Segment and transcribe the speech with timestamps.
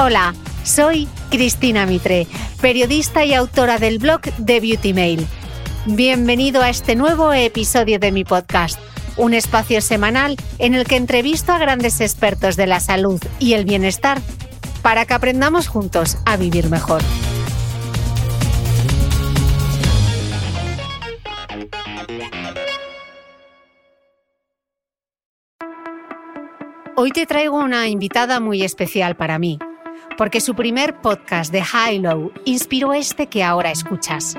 [0.00, 0.32] Hola,
[0.62, 2.28] soy Cristina Mitre,
[2.60, 5.26] periodista y autora del blog The Beauty Mail.
[5.86, 8.78] Bienvenido a este nuevo episodio de mi podcast,
[9.16, 13.64] un espacio semanal en el que entrevisto a grandes expertos de la salud y el
[13.64, 14.20] bienestar
[14.82, 17.02] para que aprendamos juntos a vivir mejor.
[26.94, 29.58] Hoy te traigo una invitada muy especial para mí
[30.18, 34.36] porque su primer podcast de High Low inspiró este que ahora escuchas.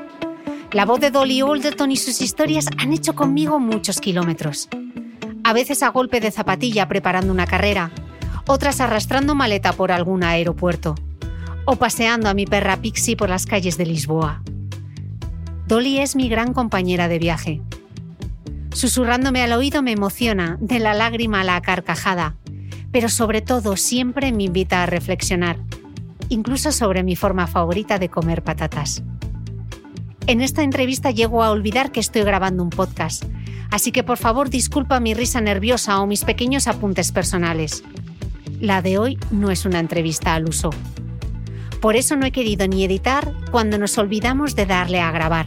[0.74, 4.68] La voz de Dolly Alderton y sus historias han hecho conmigo muchos kilómetros.
[5.46, 7.92] A veces a golpe de zapatilla preparando una carrera,
[8.46, 10.96] otras arrastrando maleta por algún aeropuerto,
[11.64, 14.44] o paseando a mi perra Pixie por las calles de Lisboa.
[15.66, 17.62] Dolly es mi gran compañera de viaje.
[18.74, 22.36] Susurrándome al oído me emociona, de la lágrima a la carcajada,
[22.92, 25.58] pero sobre todo siempre me invita a reflexionar,
[26.30, 29.04] incluso sobre mi forma favorita de comer patatas.
[30.28, 33.24] En esta entrevista llego a olvidar que estoy grabando un podcast,
[33.72, 37.84] así que por favor disculpa mi risa nerviosa o mis pequeños apuntes personales.
[38.60, 40.72] La de hoy no es una entrevista al uso.
[41.82, 45.46] Por eso no he querido ni editar cuando nos olvidamos de darle a grabar.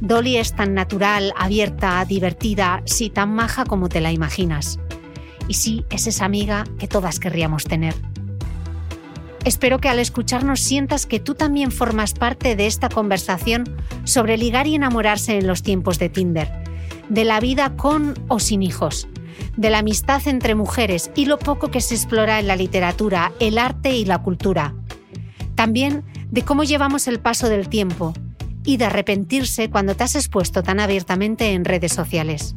[0.00, 4.78] Dolly es tan natural, abierta, divertida, sí tan maja como te la imaginas
[5.48, 7.94] y sí es esa amiga que todas querríamos tener.
[9.44, 13.64] Espero que al escucharnos sientas que tú también formas parte de esta conversación
[14.04, 16.50] sobre ligar y enamorarse en los tiempos de Tinder,
[17.08, 19.08] de la vida con o sin hijos,
[19.56, 23.58] de la amistad entre mujeres y lo poco que se explora en la literatura, el
[23.58, 24.74] arte y la cultura.
[25.54, 28.12] También de cómo llevamos el paso del tiempo
[28.64, 32.54] y de arrepentirse cuando te has expuesto tan abiertamente en redes sociales.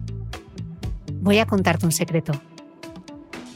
[1.22, 2.34] Voy a contarte un secreto.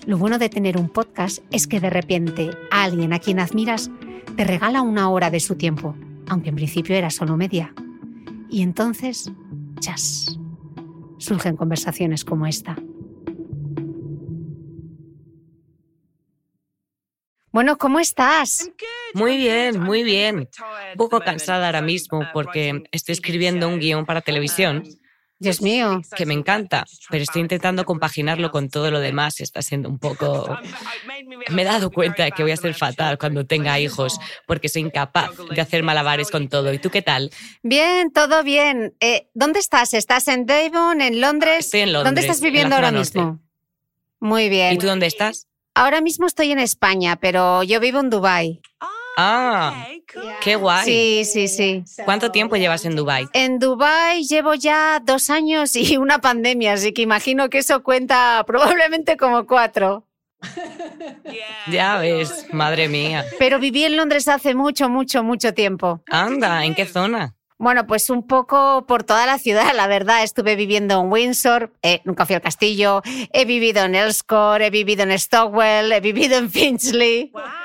[0.06, 3.90] Lo bueno de tener un podcast es que de repente alguien a quien admiras
[4.38, 5.96] te regala una hora de su tiempo,
[6.28, 7.74] aunque en principio era solo media.
[8.48, 9.32] Y entonces,
[9.80, 10.38] chas,
[11.18, 12.76] surgen conversaciones como esta.
[17.52, 18.70] Bueno, ¿cómo estás?
[19.16, 20.50] Muy bien, muy bien.
[20.92, 24.84] Un poco cansada ahora mismo porque estoy escribiendo un guion para televisión
[25.38, 26.02] Dios mío.
[26.16, 29.40] que me encanta, pero estoy intentando compaginarlo con todo lo demás.
[29.42, 30.58] Está siendo un poco...
[31.50, 34.84] Me he dado cuenta de que voy a ser fatal cuando tenga hijos, porque soy
[34.84, 36.72] incapaz de hacer malabares con todo.
[36.74, 37.32] ¿Y tú qué tal?
[37.64, 38.96] Bien, todo bien.
[39.00, 39.94] Eh, ¿Dónde estás?
[39.94, 41.66] ¿Estás en Devon, en Londres?
[41.66, 42.08] Estoy en Londres.
[42.08, 43.20] ¿Dónde estás viviendo ahora norte.
[43.20, 43.40] mismo?
[44.20, 44.74] Muy bien.
[44.74, 45.48] ¿Y tú dónde estás?
[45.74, 48.62] Ahora mismo estoy en España, pero yo vivo en Dubái.
[48.80, 48.95] Ah,
[50.42, 50.86] qué guay.
[50.86, 51.84] Sí, sí, sí.
[52.04, 53.28] ¿Cuánto tiempo llevas en Dubai?
[53.34, 58.44] En Dubái llevo ya dos años y una pandemia, así que imagino que eso cuenta
[58.46, 60.06] probablemente como cuatro.
[61.72, 63.26] Ya ves, madre mía.
[63.40, 66.02] Pero viví en Londres hace mucho, mucho, mucho tiempo.
[66.12, 67.34] Anda, ¿en qué zona?
[67.58, 70.24] Bueno, pues un poco por toda la ciudad, la verdad.
[70.24, 73.02] Estuve viviendo en Windsor, eh, nunca fui al castillo,
[73.34, 77.32] he vivido en Elscore, he vivido en Stockwell, he vivido en Finchley.
[77.34, 77.65] ¡Wow!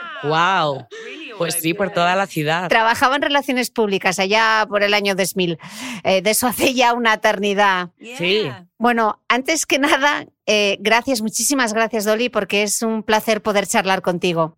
[1.38, 2.68] Pues sí, por toda la ciudad.
[2.68, 5.58] Trabajaba en relaciones públicas allá por el año 2000.
[6.04, 7.90] Eh, de eso hace ya una eternidad.
[8.18, 8.50] Sí.
[8.76, 14.02] Bueno, antes que nada, eh, gracias, muchísimas gracias, Dolly, porque es un placer poder charlar
[14.02, 14.56] contigo.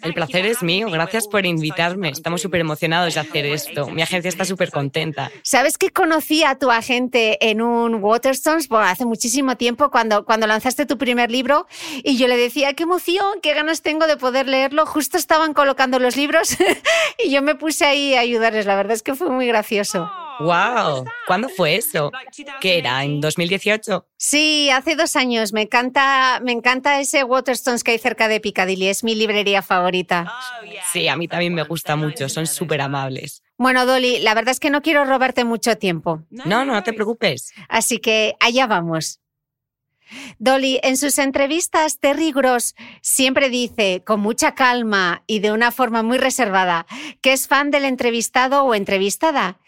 [0.00, 2.08] El placer es mío, gracias por invitarme.
[2.08, 3.90] Estamos súper emocionados de hacer esto.
[3.90, 5.30] Mi agencia está súper contenta.
[5.42, 10.46] ¿Sabes que conocí a tu agente en un Waterstones bueno, hace muchísimo tiempo cuando, cuando
[10.46, 11.66] lanzaste tu primer libro?
[12.02, 14.86] Y yo le decía, qué emoción, qué ganas tengo de poder leerlo.
[14.86, 16.56] Justo estaban colocando los libros
[17.22, 18.64] y yo me puse ahí a ayudarles.
[18.64, 20.10] La verdad es que fue muy gracioso.
[20.40, 21.04] ¡Wow!
[21.26, 22.10] ¿Cuándo fue eso?
[22.60, 23.04] ¿Qué era?
[23.04, 24.06] ¿En 2018?
[24.16, 25.52] Sí, hace dos años.
[25.52, 28.88] Me encanta, me encanta ese Waterstones que hay cerca de Piccadilly.
[28.88, 30.32] Es mi librería favorita.
[30.92, 32.28] Sí, a mí también me gusta mucho.
[32.28, 33.42] Son súper amables.
[33.56, 36.22] Bueno, Dolly, la verdad es que no quiero robarte mucho tiempo.
[36.30, 37.52] No, no, no te preocupes.
[37.68, 39.20] Así que allá vamos.
[40.38, 46.02] Dolly, en sus entrevistas, Terry Gross siempre dice, con mucha calma y de una forma
[46.02, 46.86] muy reservada,
[47.20, 49.58] que es fan del entrevistado o entrevistada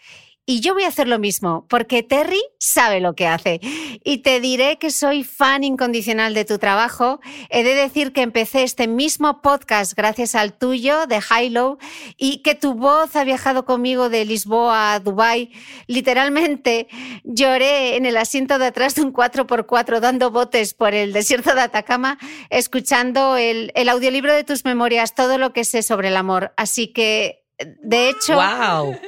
[0.49, 3.59] y yo voy a hacer lo mismo, porque Terry sabe lo que hace.
[4.05, 7.19] Y te diré que soy fan incondicional de tu trabajo.
[7.49, 11.79] He de decir que empecé este mismo podcast gracias al tuyo, de High Low,
[12.15, 15.51] y que tu voz ha viajado conmigo de Lisboa a Dubai.
[15.85, 16.87] Literalmente
[17.25, 21.61] lloré en el asiento de atrás de un 4x4 dando botes por el desierto de
[21.61, 22.17] Atacama,
[22.49, 26.53] escuchando el, el audiolibro de tus memorias, todo lo que sé sobre el amor.
[26.55, 27.43] Así que,
[27.83, 28.35] de hecho...
[28.35, 28.97] ¡Wow!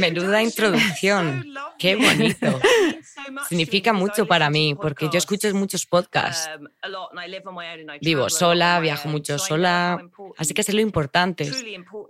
[0.00, 1.46] Menuda introducción.
[1.78, 2.58] Qué bonito.
[3.48, 6.48] Significa mucho para mí porque yo escucho muchos podcasts.
[8.00, 10.02] Vivo sola, viajo mucho sola,
[10.36, 11.50] así que sé lo importante.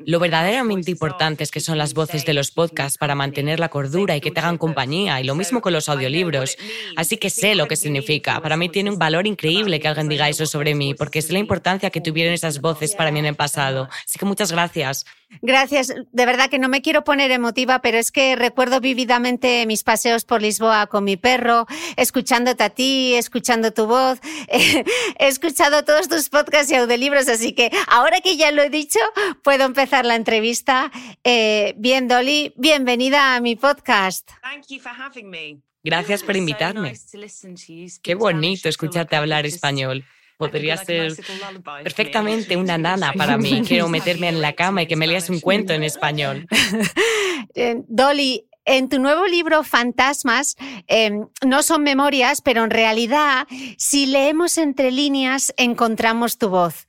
[0.06, 4.16] Lo verdaderamente importante es que son las voces de los podcasts para mantener la cordura
[4.16, 6.56] y que te hagan compañía, y lo mismo con los audiolibros.
[6.96, 8.40] Así que sé lo que significa.
[8.40, 11.38] Para mí tiene un valor increíble que alguien diga eso sobre mí, porque sé la
[11.38, 13.88] importancia que tuvieron esas voces para mí en el pasado.
[14.04, 15.04] Así que muchas gracias.
[15.42, 15.94] Gracias.
[16.12, 20.24] De verdad que no me quiero poner emotiva, pero es que recuerdo vividamente mis paseos
[20.24, 21.66] por Lisboa con mi perro,
[21.96, 24.18] escuchándote a ti, escuchando tu voz.
[24.48, 24.84] He
[25.28, 28.98] escuchado todos tus podcasts y audiolibros, así que ahora que ya lo he dicho,
[29.42, 30.90] puedo empezar la entrevista.
[31.24, 34.30] Eh, bien, Dolly, bienvenida a mi podcast.
[35.82, 36.94] Gracias por invitarme.
[38.02, 40.04] Qué bonito escucharte hablar español
[40.40, 41.14] podría ser
[41.84, 43.62] perfectamente una nana para mí.
[43.68, 46.48] Quiero meterme en la cama y que me leas un cuento en español.
[47.54, 50.56] Eh, Dolly, en tu nuevo libro Fantasmas,
[50.86, 56.86] em, no son memorias, pero en realidad, si leemos entre líneas, encontramos tu voz.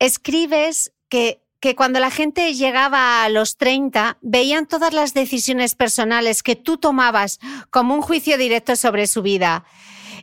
[0.00, 6.42] Escribes que, que cuando la gente llegaba a los 30, veían todas las decisiones personales
[6.42, 7.38] que tú tomabas
[7.70, 9.64] como un juicio directo sobre su vida.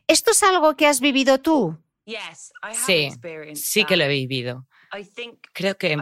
[0.07, 1.77] ¿Esto es algo que has vivido tú?
[2.85, 3.09] Sí,
[3.55, 4.67] sí que lo he vivido.
[5.53, 5.97] Creo que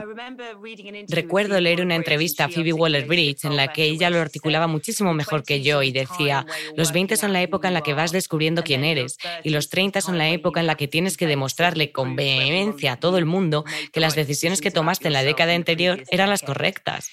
[1.07, 5.43] recuerdo leer una entrevista a Phoebe Waller-Bridge en la que ella lo articulaba muchísimo mejor
[5.43, 6.45] que yo y decía,
[6.75, 10.01] los 20 son la época en la que vas descubriendo quién eres y los 30
[10.01, 13.63] son la época en la que tienes que demostrarle con vehemencia a todo el mundo
[13.93, 17.11] que las decisiones que tomaste en la década anterior eran las correctas.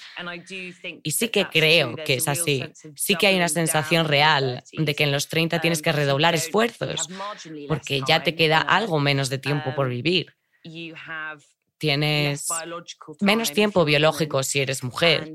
[1.02, 2.64] Y sí que creo que es así.
[2.96, 7.08] Sí que hay una sensación real de que en los 30 tienes que redoblar esfuerzos
[7.68, 10.34] porque ya te queda algo menos de tiempo por vivir
[11.78, 12.48] tienes
[13.20, 15.34] menos tiempo biológico si eres mujer.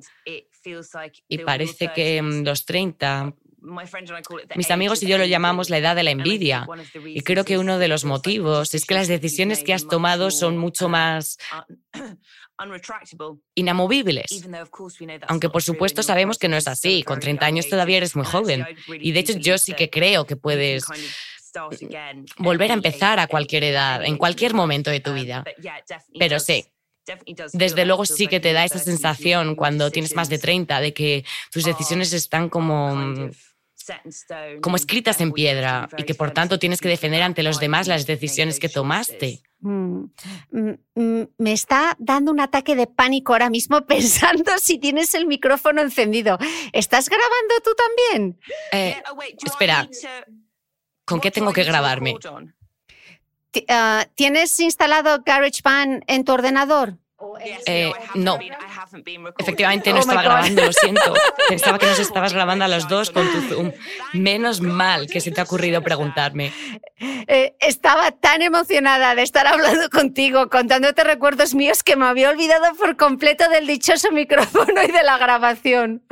[1.27, 3.33] Y parece que en los 30,
[4.55, 6.67] mis amigos y yo lo llamamos la edad de la envidia.
[7.05, 10.57] Y creo que uno de los motivos es que las decisiones que has tomado son
[10.57, 11.37] mucho más
[13.55, 14.45] inamovibles.
[15.27, 17.03] Aunque por supuesto sabemos que no es así.
[17.03, 18.65] Con 30 años todavía eres muy joven.
[18.87, 20.85] Y de hecho yo sí que creo que puedes
[22.37, 25.43] volver a empezar a cualquier edad, en cualquier momento de tu um, vida.
[26.17, 26.65] Pero sí,
[27.53, 31.25] desde luego sí que te da esa sensación cuando tienes más de 30 de que
[31.51, 33.31] tus decisiones están como mm,
[34.61, 38.05] como escritas en piedra y que por tanto tienes que defender ante los demás las
[38.05, 39.41] decisiones que tomaste.
[39.59, 40.05] Mm,
[40.51, 45.81] mm, me está dando un ataque de pánico ahora mismo pensando si tienes el micrófono
[45.81, 46.37] encendido.
[46.71, 48.39] ¿Estás grabando tú también?
[48.71, 49.01] Eh,
[49.45, 49.89] espera,
[51.05, 52.15] ¿Con qué tengo que grabarme?
[53.67, 56.97] Ah, ¿Tienes instalado GarageBand en tu ordenador?
[57.65, 58.39] Eh, no,
[59.37, 61.13] efectivamente no Oh estaba grabando, lo siento.
[61.49, 63.71] Pensaba que nos estabas grabando a los dos con tu Zoom.
[64.13, 66.53] Menos mal que se te ha ocurrido preguntarme.
[67.27, 72.73] Eh, estaba tan emocionada de estar hablando contigo, contándote recuerdos míos, que me había olvidado
[72.75, 76.03] por completo del dichoso micrófono y de la grabación.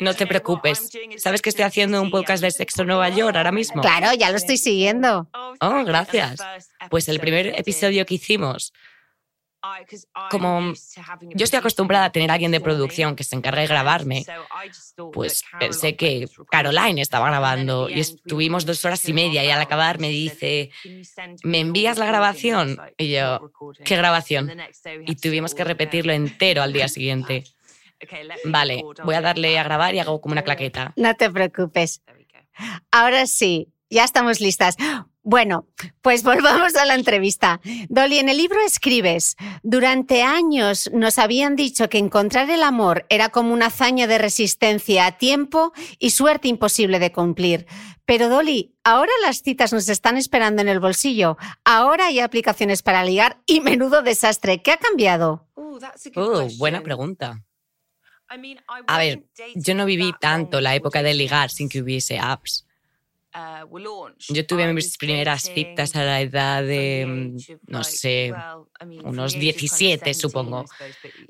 [0.00, 0.90] No te preocupes.
[1.16, 3.82] ¿Sabes que estoy haciendo un podcast de Sexo en Nueva York ahora mismo?
[3.82, 5.28] Claro, ya lo estoy siguiendo.
[5.60, 6.40] Oh, gracias.
[6.90, 8.72] Pues el primer episodio que hicimos,
[10.30, 10.72] como
[11.34, 14.24] yo estoy acostumbrada a tener a alguien de producción que se encargue de grabarme,
[15.12, 19.98] pues pensé que Caroline estaba grabando y estuvimos dos horas y media y al acabar
[20.00, 20.70] me dice,
[21.44, 22.78] ¿me envías la grabación?
[22.98, 23.52] Y yo,
[23.84, 24.52] ¿qué grabación?
[25.06, 27.44] Y tuvimos que repetirlo entero al día siguiente.
[28.44, 30.92] Vale, voy a darle a grabar y hago como una claqueta.
[30.96, 32.02] No te preocupes.
[32.90, 34.76] Ahora sí, ya estamos listas.
[35.22, 35.68] Bueno,
[36.00, 37.60] pues volvamos a la entrevista.
[37.88, 43.28] Dolly, en el libro escribes, durante años nos habían dicho que encontrar el amor era
[43.28, 47.66] como una hazaña de resistencia a tiempo y suerte imposible de cumplir.
[48.04, 51.36] Pero Dolly, ahora las citas nos están esperando en el bolsillo.
[51.64, 54.60] Ahora hay aplicaciones para ligar y menudo desastre.
[54.60, 55.46] ¿Qué ha cambiado?
[55.54, 57.44] Oh, buena pregunta.
[58.86, 62.66] A ver, yo no viví tanto la época de ligar sin que hubiese apps.
[64.28, 67.36] Yo tuve mis primeras citas a la edad de, mm,
[67.66, 68.32] no sé,
[69.04, 70.64] unos 17, supongo.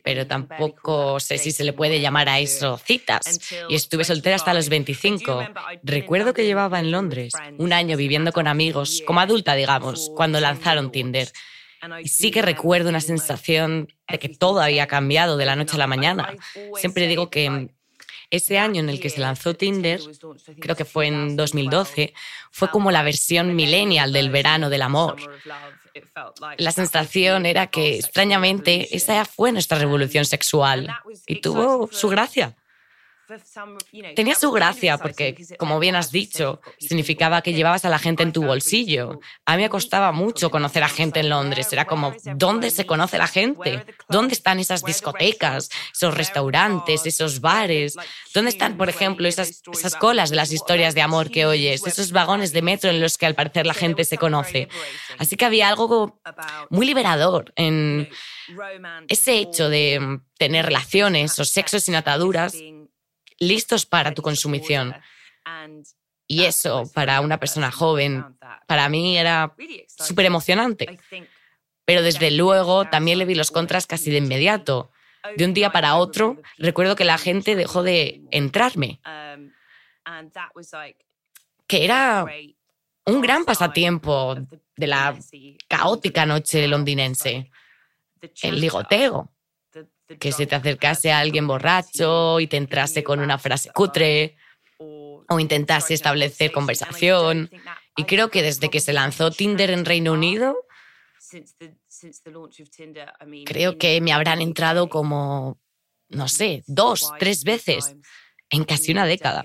[0.03, 3.41] Pero tampoco sé si se le puede llamar a eso citas.
[3.69, 5.49] Y estuve soltera hasta los 25.
[5.83, 10.91] Recuerdo que llevaba en Londres un año viviendo con amigos, como adulta, digamos, cuando lanzaron
[10.91, 11.31] Tinder.
[12.03, 15.79] Y sí que recuerdo una sensación de que todo había cambiado de la noche a
[15.79, 16.35] la mañana.
[16.77, 17.71] Siempre digo que
[18.33, 20.01] ese año en el que se lanzó Tinder,
[20.59, 22.15] creo que fue en 2012,
[22.51, 25.17] fue como la versión millennial del verano del amor.
[26.57, 30.89] La sensación era que, extrañamente, esa fue nuestra revolución sexual
[31.27, 32.57] y tuvo su gracia.
[34.15, 38.33] Tenía su gracia porque, como bien has dicho, significaba que llevabas a la gente en
[38.33, 39.21] tu bolsillo.
[39.47, 41.73] A mí me costaba mucho conocer a gente en Londres.
[41.73, 43.85] Era como, ¿dónde se conoce la gente?
[44.09, 47.97] ¿Dónde están esas discotecas, esos restaurantes, esos bares?
[48.35, 51.87] ¿Dónde están, por ejemplo, esas, esas colas de las historias de amor que oyes?
[51.87, 54.69] Esos vagones de metro en los que al parecer la gente se conoce.
[55.19, 56.21] Así que había algo
[56.71, 58.09] muy liberador en
[59.09, 62.55] ese hecho de mm, tener relaciones o sexo sin ataduras
[63.43, 64.95] listos para tu consumición.
[66.27, 68.25] Y eso, para una persona joven,
[68.67, 69.55] para mí era
[69.87, 70.99] súper emocionante.
[71.85, 74.91] Pero desde luego también le vi los contras casi de inmediato.
[75.37, 79.01] De un día para otro, recuerdo que la gente dejó de entrarme,
[81.67, 82.27] que era
[83.05, 84.37] un gran pasatiempo
[84.77, 85.17] de la
[85.69, 87.51] caótica noche londinense,
[88.43, 89.32] el ligoteo
[90.19, 94.37] que se te acercase a alguien borracho y te entrase con una frase cutre
[94.79, 97.51] o intentase establecer conversación.
[97.97, 100.57] Y creo que desde que se lanzó Tinder en Reino Unido,
[103.47, 105.59] creo que me habrán entrado como,
[106.09, 107.97] no sé, dos, tres veces
[108.51, 109.45] en casi una década.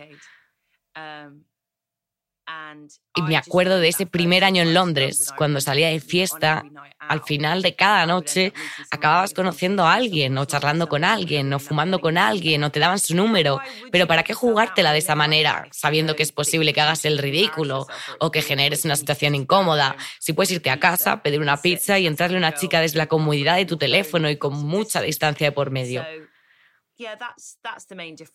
[3.16, 6.63] Y me acuerdo de ese primer año en Londres, cuando salía de fiesta,
[7.00, 8.54] al final de cada noche
[8.92, 13.00] acababas conociendo a alguien, o charlando con alguien, o fumando con alguien, o te daban
[13.00, 13.60] su número.
[13.92, 17.88] Pero ¿para qué jugártela de esa manera, sabiendo que es posible que hagas el ridículo
[18.20, 19.96] o que generes una situación incómoda?
[20.20, 23.08] Si puedes irte a casa, pedir una pizza y entrarle a una chica desde la
[23.08, 26.06] comodidad de tu teléfono y con mucha distancia de por medio.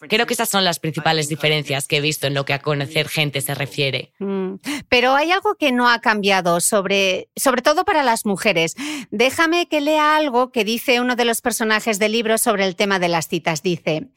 [0.08, 3.08] Creo que esas son las principales diferencias que he visto en lo que a conocer
[3.08, 4.12] gente se refiere.
[4.18, 4.54] Mm,
[4.88, 8.76] Pero hay algo que no ha cambiado, sobre, sobre todo para las mujeres.
[9.10, 12.98] Déjame que lea algo que dice uno de los personajes del libro sobre el tema
[12.98, 13.62] de las citas.
[13.62, 14.10] Dice,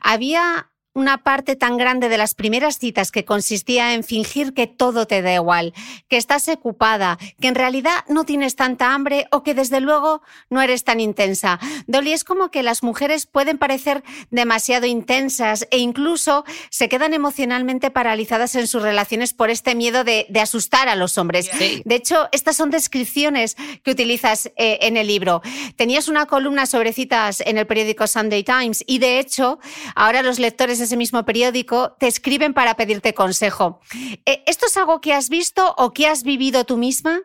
[0.00, 5.06] había una parte tan grande de las primeras citas que consistía en fingir que todo
[5.06, 5.72] te da igual,
[6.08, 10.60] que estás ocupada, que en realidad no tienes tanta hambre o que desde luego no
[10.60, 11.60] eres tan intensa.
[11.86, 17.92] Dolly, es como que las mujeres pueden parecer demasiado intensas e incluso se quedan emocionalmente
[17.92, 21.48] paralizadas en sus relaciones por este miedo de, de asustar a los hombres.
[21.56, 21.80] Sí.
[21.84, 25.42] De hecho, estas son descripciones que utilizas eh, en el libro.
[25.76, 29.60] Tenías una columna sobre citas en el periódico Sunday Times y de hecho,
[29.94, 33.80] ahora los lectores ese mismo periódico te escriben para pedirte consejo.
[34.24, 37.20] Eh, ¿Esto es algo que has visto o que has vivido tú misma?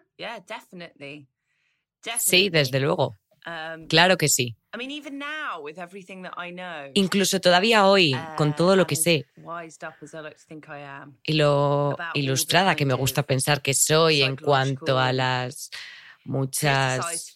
[2.19, 3.17] Sí, desde luego.
[3.89, 4.55] Claro que sí.
[6.93, 9.25] Incluso todavía hoy, con todo lo que sé
[11.23, 15.69] y lo ilustrada que me gusta pensar que soy en cuanto a las
[16.25, 17.33] muchas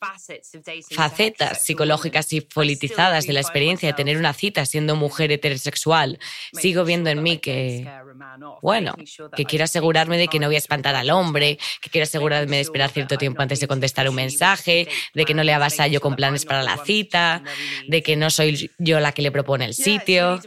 [0.91, 6.19] facetas psicológicas y politizadas de la experiencia de tener una cita siendo mujer heterosexual,
[6.53, 7.89] sigo viendo en mí que,
[8.61, 8.95] bueno,
[9.35, 12.61] que quiero asegurarme de que no voy a espantar al hombre, que quiero asegurarme de
[12.61, 16.45] esperar cierto tiempo antes de contestar un mensaje, de que no le avasallo con planes
[16.45, 17.43] para la cita,
[17.87, 20.39] de que no soy yo la que le propone el sitio.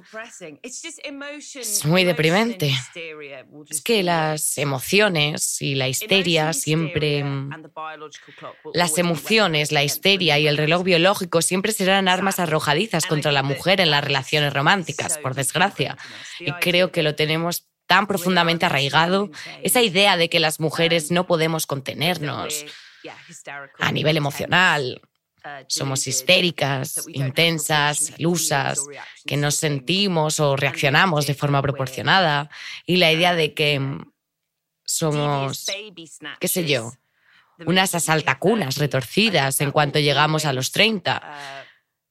[0.62, 2.72] Es muy deprimente.
[3.68, 7.24] Es que las emociones y la histeria siempre
[8.74, 13.80] las emociones, la histeria y el reloj biológico siempre serán armas arrojadizas contra la mujer
[13.80, 15.96] en las relaciones románticas, por desgracia.
[16.38, 19.30] Y creo que lo tenemos tan profundamente arraigado,
[19.64, 22.64] esa idea de que las mujeres no podemos contenernos
[23.80, 25.02] a nivel emocional.
[25.66, 28.86] Somos histéricas, intensas, ilusas,
[29.26, 32.48] que nos sentimos o reaccionamos de forma proporcionada.
[32.86, 33.80] Y la idea de que
[34.84, 35.66] somos,
[36.38, 36.92] qué sé yo,
[37.66, 41.22] unas asaltacunas retorcidas en cuanto llegamos a los 30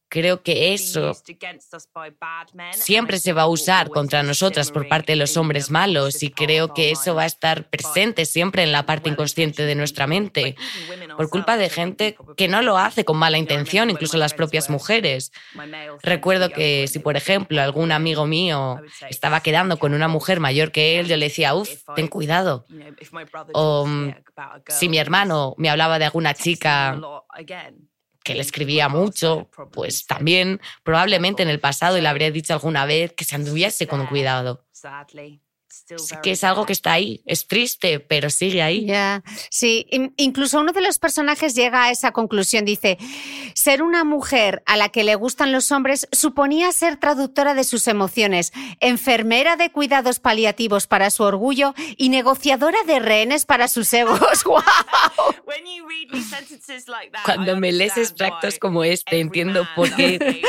[0.09, 1.13] Creo que eso
[2.71, 6.73] siempre se va a usar contra nosotras por parte de los hombres malos y creo
[6.73, 10.55] que eso va a estar presente siempre en la parte inconsciente de nuestra mente
[11.15, 15.31] por culpa de gente que no lo hace con mala intención, incluso las propias mujeres.
[16.01, 20.99] Recuerdo que si, por ejemplo, algún amigo mío estaba quedando con una mujer mayor que
[20.99, 22.65] él, yo le decía, uff, ten cuidado.
[23.53, 24.15] O mm,
[24.67, 26.99] si mi hermano me hablaba de alguna chica
[28.23, 33.13] que le escribía mucho, pues también probablemente en el pasado le habría dicho alguna vez
[33.13, 34.65] que se anduviese con cuidado
[36.21, 37.21] que es algo que está ahí.
[37.25, 38.86] Es triste, pero sigue ahí.
[38.86, 39.88] Ya, sí.
[40.17, 42.65] Incluso uno de los personajes llega a esa conclusión.
[42.65, 42.98] Dice,
[43.53, 47.88] ser una mujer a la que le gustan los hombres suponía ser traductora de sus
[47.88, 54.19] emociones, enfermera de cuidados paliativos para su orgullo y negociadora de rehenes para sus egos.
[54.45, 54.62] ¡Wow!
[57.25, 60.41] Cuando me lees extractos como este, entiendo por qué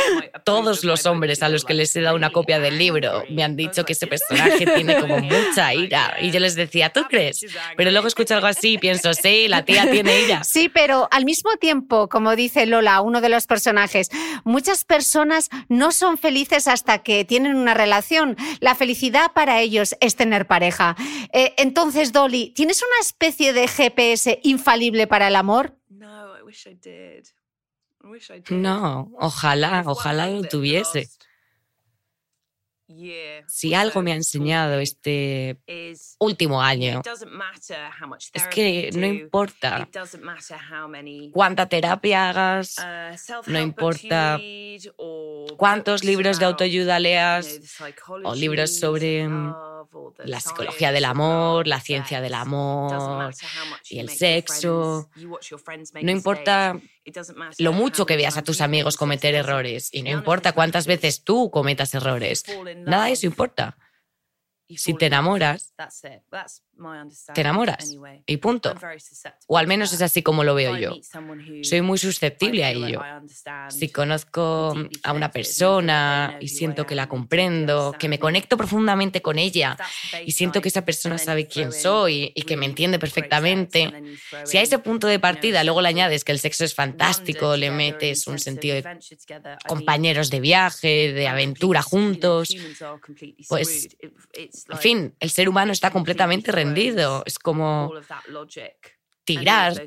[0.44, 3.56] todos los hombres a los que les he dado una copia del libro me han
[3.56, 6.16] dicho que ese personaje tiene como mucha ira.
[6.20, 7.44] Y yo les decía, ¿tú crees?
[7.76, 10.44] Pero luego escucho algo así y pienso, sí, la tía tiene ira.
[10.44, 14.10] Sí, pero al mismo tiempo, como dice Lola, uno de los personajes,
[14.44, 18.36] muchas personas no son felices hasta que tienen una relación.
[18.60, 20.96] La felicidad para ellos es tener pareja.
[21.32, 25.76] Eh, entonces, Dolly, ¿tienes una especie de GPS infalible para el amor?
[28.50, 31.08] No, ojalá, ojalá lo tuviese.
[33.46, 35.58] Si algo me ha enseñado este
[36.18, 37.02] último año,
[38.32, 39.88] es que no importa
[41.32, 44.40] cuánta terapia hagas, uh, no importa
[45.56, 47.60] cuántos libros de autoayuda leas
[48.24, 49.28] o libros sobre
[50.24, 53.32] la psicología del amor, la ciencia del amor
[53.88, 55.10] y el sexo.
[56.02, 56.80] No importa
[57.58, 61.50] lo mucho que veas a tus amigos cometer errores y no importa cuántas veces tú
[61.50, 62.44] cometas errores.
[62.78, 63.76] Nada de eso importa.
[64.68, 65.74] Si te enamoras,
[67.34, 68.74] te enamoras y punto.
[69.46, 70.96] O al menos es así como lo veo yo.
[71.62, 73.02] Soy muy susceptible a ello.
[73.68, 79.38] Si conozco a una persona y siento que la comprendo, que me conecto profundamente con
[79.38, 79.76] ella
[80.24, 83.92] y siento que esa persona sabe quién soy y que me entiende perfectamente,
[84.44, 87.70] si a ese punto de partida luego le añades que el sexo es fantástico, le
[87.70, 88.84] metes un sentido de
[89.66, 92.54] compañeros de viaje, de aventura juntos,
[93.48, 93.88] pues,
[94.32, 96.52] en fin, el ser humano está completamente
[97.26, 97.92] es como
[99.24, 99.82] tirar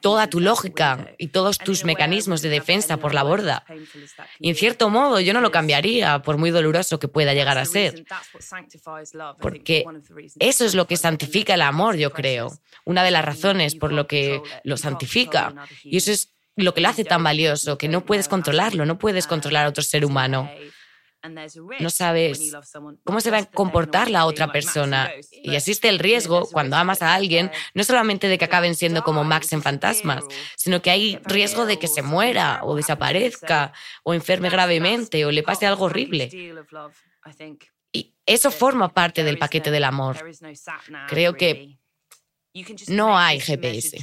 [0.00, 3.64] toda tu lógica y todos tus mecanismos de defensa por la borda.
[4.38, 7.64] Y en cierto modo yo no lo cambiaría, por muy doloroso que pueda llegar a
[7.64, 8.04] ser.
[9.40, 9.84] Porque
[10.38, 12.52] eso es lo que santifica el amor, yo creo.
[12.84, 15.54] Una de las razones por lo que lo santifica.
[15.84, 19.26] Y eso es lo que lo hace tan valioso, que no puedes controlarlo, no puedes
[19.26, 20.50] controlar a otro ser humano
[21.80, 22.52] no sabes
[23.04, 25.10] cómo se va a comportar la otra persona.
[25.30, 29.24] Y existe el riesgo, cuando amas a alguien, no solamente de que acaben siendo como
[29.24, 30.24] Max en Fantasmas,
[30.56, 35.42] sino que hay riesgo de que se muera o desaparezca o enferme gravemente o le
[35.42, 36.30] pase algo horrible.
[37.92, 40.16] Y eso forma parte del paquete del amor.
[41.08, 41.79] Creo que
[42.88, 43.98] no hay GPS.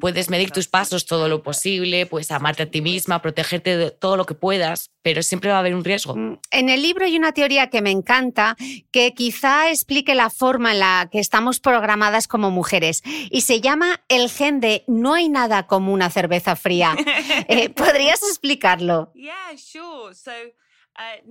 [0.00, 4.16] Puedes medir tus pasos todo lo posible, puedes amarte a ti misma, protegerte de todo
[4.16, 6.16] lo que puedas, pero siempre va a haber un riesgo.
[6.16, 8.56] Mm, en el libro hay una teoría que me encanta
[8.90, 14.02] que quizá explique la forma en la que estamos programadas como mujeres y se llama
[14.08, 16.96] el gen de no hay nada como una cerveza fría.
[17.48, 19.12] Eh, ¿Podrías explicarlo?
[19.14, 20.12] Uh,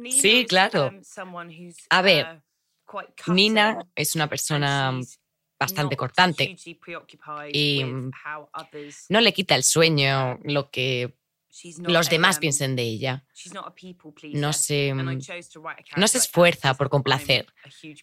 [0.09, 0.89] sí, claro.
[0.89, 1.01] Um,
[1.89, 2.41] a ver,
[3.27, 4.99] Nina es una persona
[5.59, 6.55] bastante cortante
[7.51, 7.83] y
[9.09, 11.17] no le quita el sueño lo que
[11.87, 13.23] los demás piensen de ella.
[14.33, 15.19] No se, mm,
[15.97, 17.47] no se esfuerza por complacer.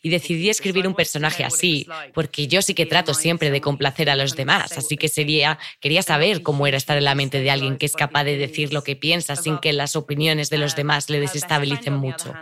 [0.02, 4.16] Y decidí escribir un personaje así, porque yo sí que trato siempre de complacer a
[4.16, 7.76] los demás, así que sería, quería saber cómo era estar en la mente de alguien
[7.76, 11.10] que es capaz de decir lo que piensa sin que las opiniones de los demás
[11.10, 12.32] le desestabilicen mucho.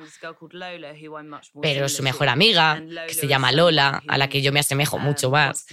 [1.60, 5.30] Pero su mejor amiga, que se llama Lola, a la que yo me asemejo mucho
[5.30, 5.66] más,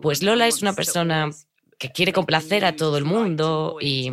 [0.00, 1.30] pues Lola es una persona
[1.78, 4.10] que quiere complacer a todo el mundo y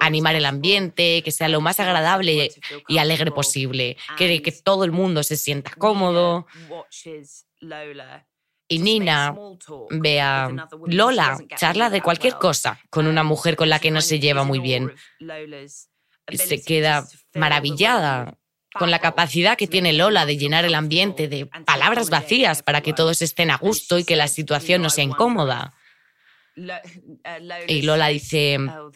[0.00, 2.50] animar el ambiente, que sea lo más agradable
[2.86, 6.46] y alegre posible, quiere que todo el mundo se sienta cómodo.
[8.70, 9.34] Y Nina
[9.90, 10.50] ve a
[10.86, 14.58] Lola, charla de cualquier cosa con una mujer con la que no se lleva muy
[14.58, 14.92] bien.
[16.30, 18.38] Se queda maravillada
[18.74, 22.92] con la capacidad que tiene Lola de llenar el ambiente de palabras vacías para que
[22.92, 25.74] todos estén a gusto y que la situación no sea incómoda.
[27.66, 28.90] Y Lola dice, oh,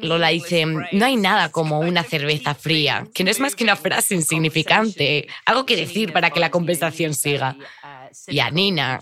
[0.00, 3.76] Lola dice, no hay nada como una cerveza fría, que no es más que una
[3.76, 7.56] frase insignificante, algo que decir para que la conversación siga.
[7.58, 9.00] Uh, y a Nina,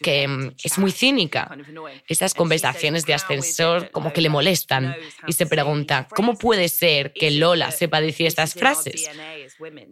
[0.00, 1.56] que mm, es muy cínica,
[2.06, 4.94] estas conversaciones de ascensor como que le molestan
[5.26, 9.08] y se pregunta, ¿cómo puede ser que Lola sepa decir estas frases?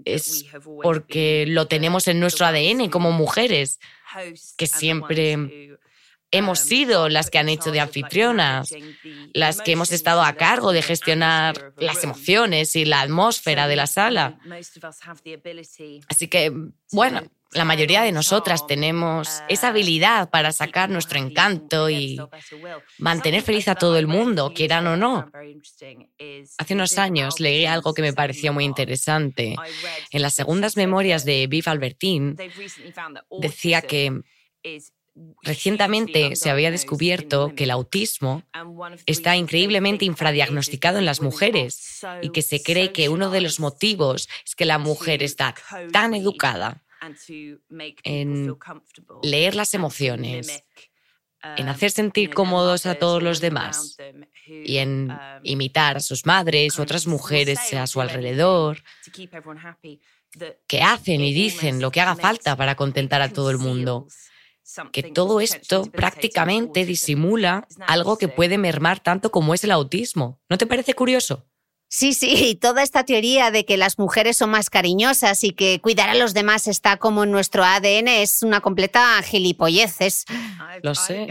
[0.04, 0.46] Es
[0.82, 3.78] porque lo tenemos en nuestro ADN como mujeres
[4.56, 5.78] que siempre
[6.30, 8.74] hemos um, sido las que han hecho de anfitrionas,
[9.32, 13.86] las que hemos estado a cargo de gestionar las emociones y la atmósfera de la
[13.86, 14.38] sala.
[16.08, 16.52] Así que,
[16.92, 22.18] bueno, la mayoría de nosotras tenemos esa habilidad para sacar nuestro encanto y
[22.98, 25.30] mantener feliz a todo el mundo, quieran o no.
[26.58, 29.56] Hace unos años leí algo que me pareció muy interesante.
[30.10, 32.34] En las segundas memorias de Viv Albertine
[33.40, 34.20] decía que
[35.42, 38.42] Recientemente se había descubierto que el autismo
[39.06, 44.28] está increíblemente infradiagnosticado en las mujeres y que se cree que uno de los motivos
[44.44, 45.54] es que la mujer está
[45.90, 46.84] tan educada
[48.02, 48.56] en
[49.22, 50.64] leer las emociones,
[51.56, 53.96] en hacer sentir cómodos a todos los demás
[54.46, 58.82] y en imitar a sus madres u otras mujeres a su alrededor,
[60.66, 64.06] que hacen y dicen lo que haga falta para contentar a todo el mundo.
[64.92, 70.40] Que todo esto prácticamente disimula algo que puede mermar tanto como es el autismo.
[70.48, 71.46] ¿No te parece curioso?
[71.88, 76.08] Sí, sí, toda esta teoría de que las mujeres son más cariñosas y que cuidar
[76.08, 80.24] a los demás está como en nuestro ADN es una completa gilipolleces.
[80.82, 81.26] Lo sé.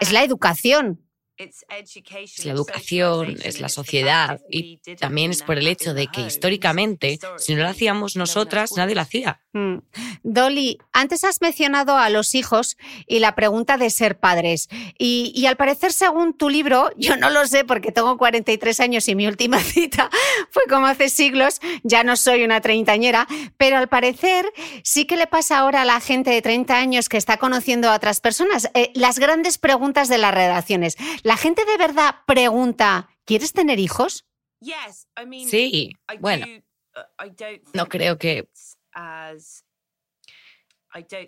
[0.00, 1.00] Es la educación.
[1.42, 7.18] Es la educación, es la sociedad y también es por el hecho de que históricamente,
[7.38, 9.40] si no lo hacíamos nosotras, nadie lo hacía.
[9.52, 9.78] Mm.
[10.22, 14.68] Dolly, antes has mencionado a los hijos y la pregunta de ser padres.
[14.98, 19.14] Y, al parecer, según tu libro, yo no lo sé porque tengo 43 años y
[19.14, 20.10] mi última cita
[20.50, 23.26] fue como hace siglos, ya no soy una treintañera,
[23.56, 24.46] pero al parecer
[24.84, 27.96] sí que le pasa ahora a la gente de 30 años que está conociendo a
[27.96, 30.96] otras personas eh, las grandes preguntas de las redacciones.
[31.22, 34.26] ¿La gente de verdad pregunta, ¿quieres tener hijos?
[35.46, 36.46] Sí, bueno,
[37.74, 38.48] no creo que...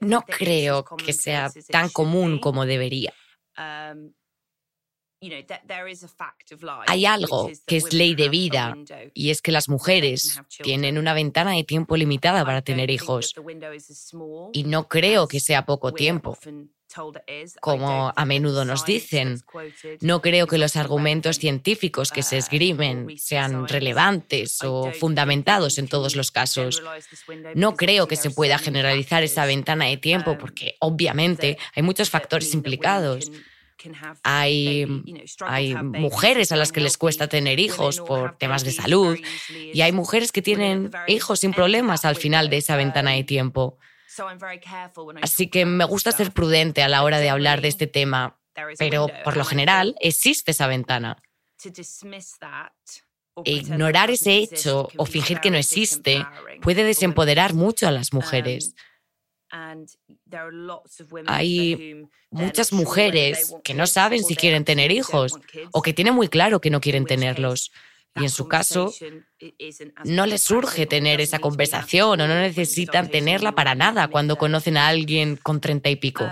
[0.00, 3.14] No creo que sea tan común como debería.
[3.56, 4.12] Um,
[6.86, 8.76] Hay algo que es ley de vida
[9.14, 13.34] y es que las mujeres tienen una ventana de tiempo limitada para tener hijos.
[14.52, 16.36] Y no creo que sea poco tiempo
[17.60, 19.42] como a menudo nos dicen.
[20.00, 25.88] No creo que los argumentos científicos que se uh, esgrimen sean relevantes o fundamentados en
[25.88, 26.82] todos los casos.
[27.54, 32.10] No creo que se pueda generalizar esa ventana de tiempo um, porque obviamente hay muchos
[32.10, 33.30] factores implicados.
[34.22, 34.86] Hay,
[35.40, 39.18] hay, mujeres a las que les cuesta tener hijos por temas de salud
[39.50, 43.26] y hay mujeres que tienen hijos sin problemas al final de esa ventana de um,
[43.26, 43.78] tiempo.
[45.22, 48.38] Así que me gusta ser prudente a la hora de hablar de este tema,
[48.78, 51.22] pero por lo general existe esa ventana.
[53.44, 56.24] ignorar ese hecho o fingir que no existe
[56.62, 58.74] puede desempoderar mucho a las um, mujeres.
[61.26, 65.38] Hay muchas mujeres que no saben si quieren tener hijos
[65.72, 67.70] o que tienen muy claro que no quieren tenerlos.
[68.16, 68.92] Y en su caso,
[70.04, 74.88] no les surge tener esa conversación o no necesitan tenerla para nada cuando conocen a
[74.88, 76.24] alguien con treinta y pico.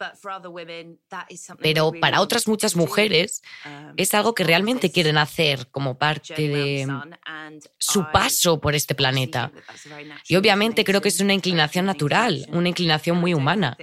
[0.00, 3.42] Um, Pero para otras muchas mujeres
[3.96, 6.86] es algo que realmente quieren hacer como parte de
[7.78, 9.50] su paso por este planeta.
[10.28, 13.76] Y obviamente creo que es una inclinación natural, una inclinación muy humana.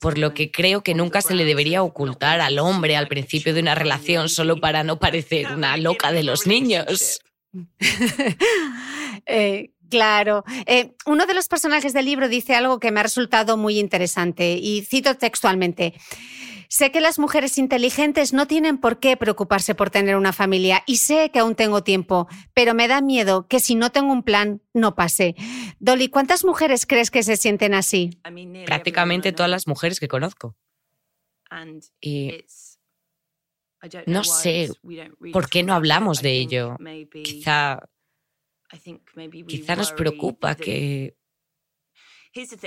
[0.00, 3.60] Por lo que creo que nunca se le debería ocultar al hombre al principio de
[3.60, 7.20] una relación solo para no parecer una loca de los niños.
[9.26, 10.44] eh, Claro.
[10.66, 14.52] Eh, uno de los personajes del libro dice algo que me ha resultado muy interesante
[14.52, 15.94] y cito textualmente.
[16.68, 20.98] Sé que las mujeres inteligentes no tienen por qué preocuparse por tener una familia y
[20.98, 24.60] sé que aún tengo tiempo, pero me da miedo que si no tengo un plan
[24.74, 25.34] no pase.
[25.78, 28.20] Dolly, ¿cuántas mujeres crees que se sienten así?
[28.66, 30.56] Prácticamente todas las mujeres que conozco.
[32.02, 32.44] Y
[34.06, 34.70] no sé
[35.32, 36.76] por qué no hablamos de ello.
[37.24, 37.80] Quizá
[39.46, 41.16] Quizá nos preocupa que...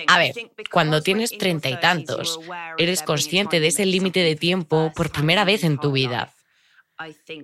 [0.07, 0.33] A ver,
[0.71, 2.39] cuando tienes treinta y tantos,
[2.77, 6.33] eres consciente de ese límite de tiempo por primera vez en tu vida.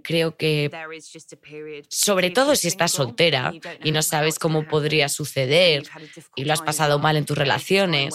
[0.04, 0.70] Creo que,
[1.90, 5.84] sobre todo si estás soltera y no sabes cómo podría suceder
[6.36, 8.14] y lo has pasado mal en tus relaciones,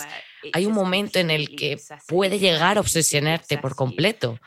[0.53, 4.39] hay un momento en el que puede llegar a obsesionarte por completo.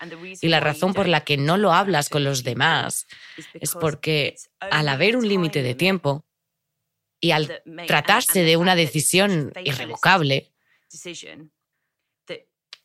[0.42, 3.08] Y la razón por la que no lo hablas con los demás
[3.54, 6.26] es porque al haber un límite de tiempo
[7.20, 10.52] y al tratarse de una decisión irrevocable,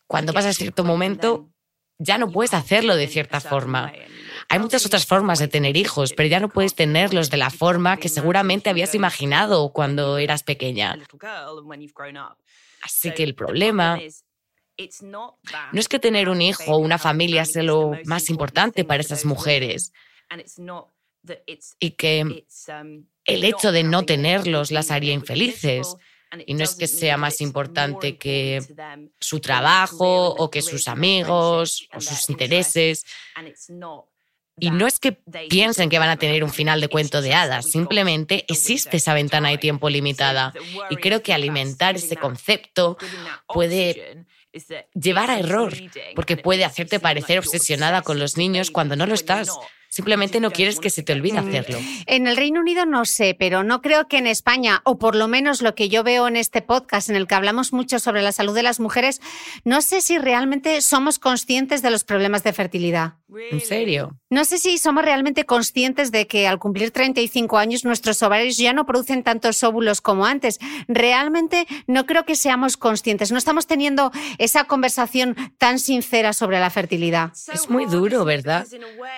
[0.07, 1.51] cuando pasa cierto momento,
[1.99, 3.93] ya no puedes hacerlo de cierta forma.
[4.49, 7.99] Hay muchas otras formas de tener hijos, pero ya no puedes tenerlos de la forma
[7.99, 10.99] que seguramente habías imaginado cuando eras pequeña.
[12.81, 13.99] Así que el problema
[15.73, 19.25] no es que tener un hijo o una familia sea lo más importante para esas
[19.25, 19.93] mujeres
[21.79, 25.97] y que um, el hecho de no tenerlos las haría infelices.
[26.47, 28.63] Y no es que sea más importante que
[29.19, 33.05] su trabajo o que sus amigos o sus intereses.
[34.61, 35.13] Y no es que
[35.49, 39.49] piensen que van a tener un final de cuento de hadas, simplemente existe esa ventana
[39.49, 40.53] de tiempo limitada.
[40.91, 42.97] Y creo que alimentar ese concepto
[43.47, 44.27] puede
[44.95, 45.75] llevar a error,
[46.15, 49.49] porque puede hacerte parecer obsesionada con los niños cuando no lo estás.
[49.91, 51.77] Simplemente no quieres que se te olvide hacerlo.
[52.07, 55.27] En el Reino Unido no sé, pero no creo que en España, o por lo
[55.27, 58.31] menos lo que yo veo en este podcast en el que hablamos mucho sobre la
[58.31, 59.21] salud de las mujeres,
[59.65, 63.15] no sé si realmente somos conscientes de los problemas de fertilidad.
[63.51, 64.17] ¿En serio?
[64.29, 68.73] No sé si somos realmente conscientes de que al cumplir 35 años nuestros ovarios ya
[68.73, 70.59] no producen tantos óvulos como antes.
[70.89, 73.31] Realmente no creo que seamos conscientes.
[73.31, 77.33] No estamos teniendo esa conversación tan sincera sobre la fertilidad.
[77.53, 78.67] Es muy duro, ¿verdad?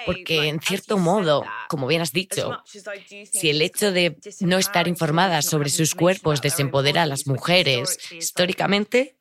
[0.07, 5.47] Porque en cierto modo, como bien has dicho, si el hecho de no estar informadas
[5.47, 9.17] sobre sus cuerpos desempodera a las mujeres, históricamente,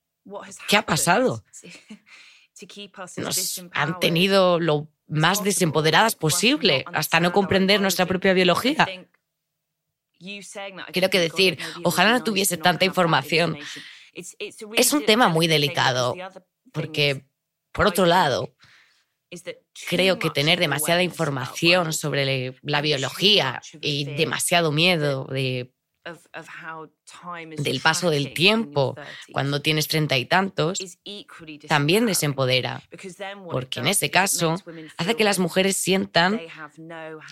[0.67, 1.43] ¿qué ha pasado?
[3.17, 8.87] Nos han tenido lo más desempoderadas posible hasta no comprender nuestra propia biología.
[10.91, 13.57] Quiero que decir, ojalá no tuviese tanta información.
[14.13, 16.15] Es un tema muy delicado,
[16.71, 17.25] porque,
[17.71, 18.53] por otro lado,
[19.89, 25.71] creo que tener demasiada información sobre la biología y demasiado miedo de
[27.57, 28.95] del paso del tiempo
[29.31, 30.79] cuando tienes treinta y tantos,
[31.67, 32.81] también desempodera,
[33.51, 34.55] porque en ese caso
[34.97, 36.41] hace que las mujeres sientan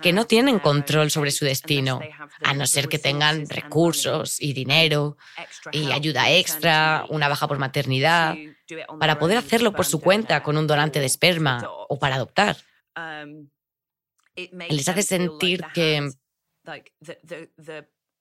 [0.02, 2.00] que no tienen control sobre su destino,
[2.44, 5.18] a no ser que tengan recursos y dinero
[5.72, 8.36] y ayuda extra, una baja por maternidad,
[9.00, 12.58] para poder hacerlo por su cuenta con un donante de esperma o para adoptar.
[12.96, 13.50] Um,
[14.70, 16.08] Les hace sentir que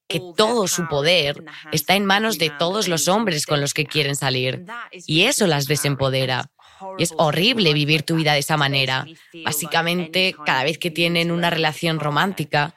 [0.08, 4.16] que todo su poder está en manos de todos los hombres con los que quieren
[4.16, 4.64] salir.
[5.06, 6.50] Y eso las desempodera.
[6.96, 9.06] Y es horrible vivir tu vida de esa manera.
[9.44, 12.74] Básicamente, cada vez que tienen una relación romántica,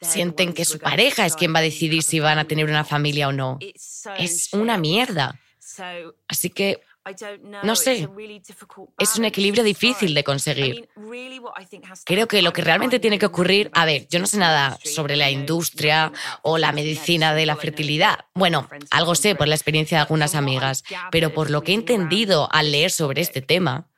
[0.00, 3.28] sienten que su pareja es quien va a decidir si van a tener una familia
[3.28, 3.58] o no.
[4.18, 5.38] Es una mierda.
[6.28, 6.80] Así que
[7.64, 8.08] no sé,
[8.98, 10.88] es un equilibrio difícil de conseguir.
[12.04, 15.16] Creo que lo que realmente tiene que ocurrir, a ver, yo no sé nada sobre
[15.16, 16.12] la industria
[16.42, 18.26] o la medicina de la fertilidad.
[18.34, 22.48] Bueno, algo sé por la experiencia de algunas amigas, pero por lo que he entendido
[22.52, 23.88] al leer sobre este tema,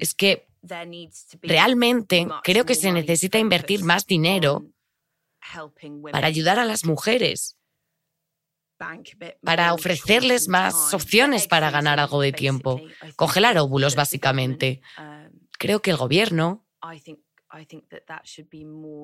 [0.00, 0.46] es que
[1.42, 4.66] realmente creo que se necesita invertir más dinero
[6.12, 7.56] para ayudar a las mujeres
[9.42, 12.80] para ofrecerles más opciones para ganar algo de tiempo.
[13.16, 14.80] Congelar óvulos, básicamente.
[14.98, 16.64] Um, creo que el gobierno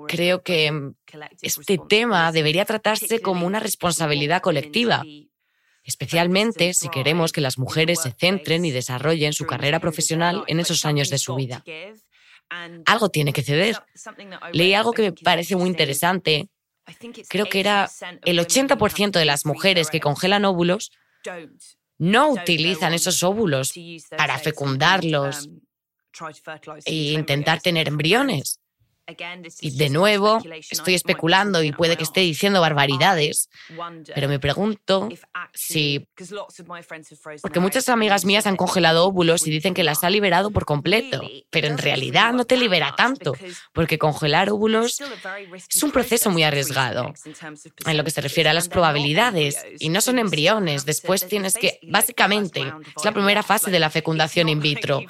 [0.09, 0.93] Creo que
[1.41, 5.05] este tema debería tratarse como una responsabilidad colectiva,
[5.85, 10.85] especialmente si queremos que las mujeres se centren y desarrollen su carrera profesional en esos
[10.85, 11.63] años de su vida.
[12.87, 13.77] Algo tiene que ceder.
[14.53, 16.49] Leí algo que me parece muy interesante.
[17.29, 17.91] Creo que era
[18.25, 20.91] el 80% de las mujeres que congelan óvulos
[21.99, 23.75] no utilizan esos óvulos
[24.17, 25.51] para fecundarlos
[26.87, 28.59] e intentar tener embriones.
[29.61, 33.49] Y de nuevo, estoy especulando y puede que esté diciendo barbaridades,
[34.15, 35.09] pero me pregunto
[35.55, 36.07] si...
[37.43, 41.23] Porque muchas amigas mías han congelado óvulos y dicen que las ha liberado por completo,
[41.51, 43.35] pero en realidad no te libera tanto,
[43.73, 45.01] porque congelar óvulos
[45.69, 47.13] es un proceso muy arriesgado
[47.87, 51.79] en lo que se refiere a las probabilidades, y no son embriones, después tienes que,
[51.83, 52.61] básicamente,
[52.97, 55.01] es la primera fase de la fecundación in vitro.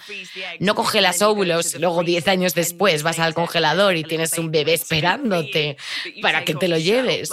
[0.59, 5.77] No congelas óvulos, luego 10 años después vas al congelador y tienes un bebé esperándote
[6.23, 7.31] para que te lo lleves.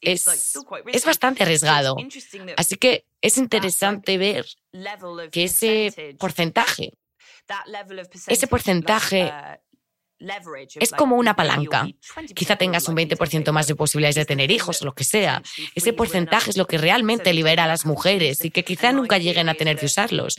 [0.00, 1.96] Es, bastante arriesgado.
[2.56, 4.46] Así que es interesante ver
[5.30, 6.92] que ese porcentaje,
[8.28, 9.32] ese porcentaje
[10.80, 11.86] es como una palanca.
[12.34, 15.42] Quizá tengas un 20% más de posibilidades de tener hijos o lo que sea.
[15.74, 19.48] Ese porcentaje es lo que realmente libera a las mujeres y que quizá nunca lleguen
[19.48, 20.38] a tener que usarlos.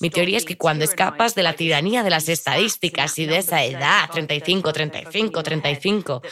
[0.00, 3.64] Mi teoría es que cuando escapas de la tiranía de las estadísticas y de esa
[3.64, 6.22] edad, 35, 35, 35,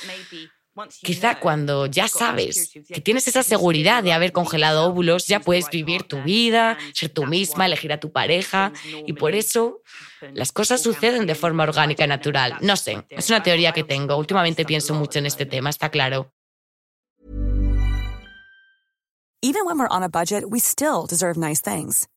[1.03, 6.03] Quizá cuando ya sabes que tienes esa seguridad de haber congelado óvulos, ya puedes vivir
[6.03, 8.73] tu vida, ser tú misma, elegir a tu pareja
[9.07, 9.83] y por eso
[10.35, 12.59] las cosas suceden de forma orgánica y natural.
[12.61, 14.17] No sé, es una teoría que tengo.
[14.17, 16.33] Últimamente pienso mucho en este tema, está claro.
[19.43, 22.09] Even when we're on a budget, we still deserve nice things.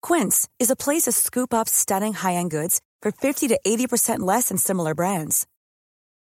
[0.00, 4.48] Quince is a place to scoop up stunning high-end goods for 50 to 80% less
[4.48, 5.46] than similar brands.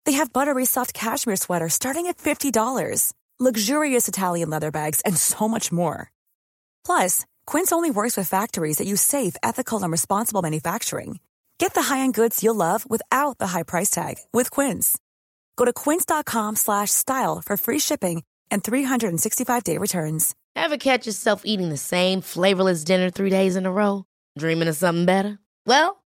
[0.06, 5.48] They have buttery soft cashmere sweaters starting at $50, luxurious Italian leather bags, and so
[5.48, 6.10] much more.
[6.86, 11.18] Plus, Quince only works with factories that use safe, ethical, and responsible manufacturing.
[11.58, 14.96] Get the high-end goods you'll love without the high price tag with Quince.
[15.56, 20.34] Go to quince.com/style for free shipping and 365-day returns.
[20.54, 24.04] Ever catch yourself eating the same flavorless dinner 3 days in a row,
[24.38, 25.38] dreaming of something better?
[25.66, 26.04] Well,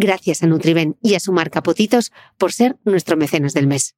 [0.00, 3.96] Gracias a Nutriben y a su marca Potitos por ser nuestro mecenas del mes.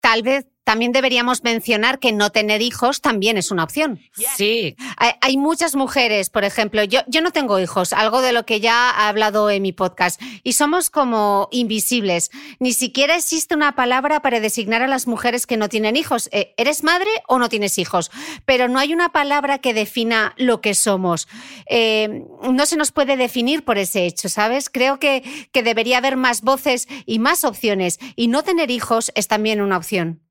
[0.00, 4.00] Tal vez también deberíamos mencionar que no tener hijos también es una opción.
[4.36, 4.76] Sí.
[4.98, 8.94] Hay, muchas mujeres, por ejemplo, yo, yo no tengo hijos, algo de lo que ya
[8.94, 12.30] he hablado en mi podcast, y somos como invisibles.
[12.58, 16.28] Ni siquiera existe una palabra para designar a las mujeres que no tienen hijos.
[16.32, 18.10] Eh, ¿Eres madre o no tienes hijos?
[18.44, 21.28] Pero no hay una palabra que defina lo que somos.
[21.64, 24.68] Eh, no se nos puede definir por ese hecho, ¿sabes?
[24.68, 29.28] Creo que, que debería haber más voces y más opciones, y no tener hijos es
[29.28, 30.27] también una opción.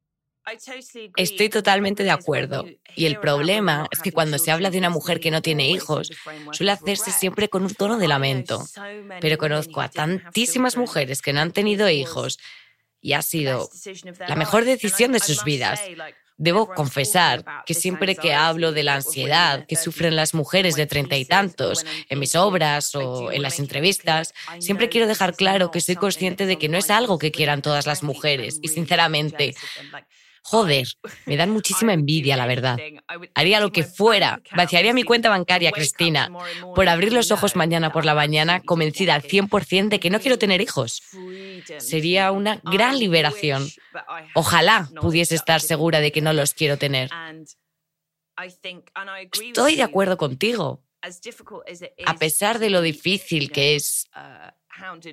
[1.16, 2.66] Estoy totalmente de acuerdo.
[2.96, 6.12] Y el problema es que cuando se habla de una mujer que no tiene hijos,
[6.52, 8.66] suele hacerse siempre con un tono de lamento.
[9.20, 12.40] Pero conozco a tantísimas mujeres que no han tenido hijos
[13.02, 13.70] y ha sido
[14.28, 15.82] la mejor decisión de sus vidas.
[16.40, 21.18] Debo confesar que siempre que hablo de la ansiedad que sufren las mujeres de treinta
[21.18, 25.96] y tantos en mis obras o en las entrevistas, siempre quiero dejar claro que soy
[25.96, 29.56] consciente de que no es algo que quieran todas las mujeres y sinceramente
[30.44, 30.88] Joder,
[31.26, 32.78] me dan muchísima envidia, la verdad.
[33.36, 36.32] Haría lo que fuera, vaciaría mi cuenta bancaria, Cristina,
[36.76, 40.38] por abrir los ojos mañana por la mañana convencida al 100% de que no quiero
[40.38, 41.02] tener hijos.
[41.80, 43.68] Sería una gran liberación.
[44.34, 47.10] Ojalá pudiese estar segura de que no los quiero tener.
[49.32, 50.84] Estoy de acuerdo contigo.
[52.06, 54.10] A pesar de lo difícil que es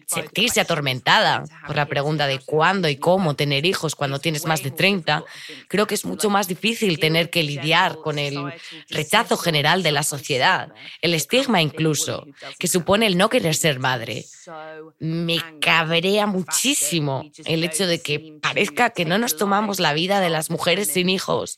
[0.07, 4.71] sentirse atormentada por la pregunta de cuándo y cómo tener hijos cuando tienes más de
[4.71, 5.25] 30,
[5.69, 8.53] creo que es mucho más difícil tener que lidiar con el
[8.89, 12.27] rechazo general de la sociedad, el estigma incluso,
[12.59, 14.25] que supone el no querer ser madre.
[14.99, 20.31] Me cabrea muchísimo el hecho de que parezca que no nos tomamos la vida de
[20.31, 21.57] las mujeres sin hijos.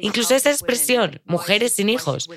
[0.00, 2.28] Incluso esa expresión, mujeres sin hijos.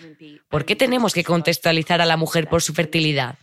[0.49, 3.38] ¿Por qué tenemos que contextualizar a la mujer por su fertilidad?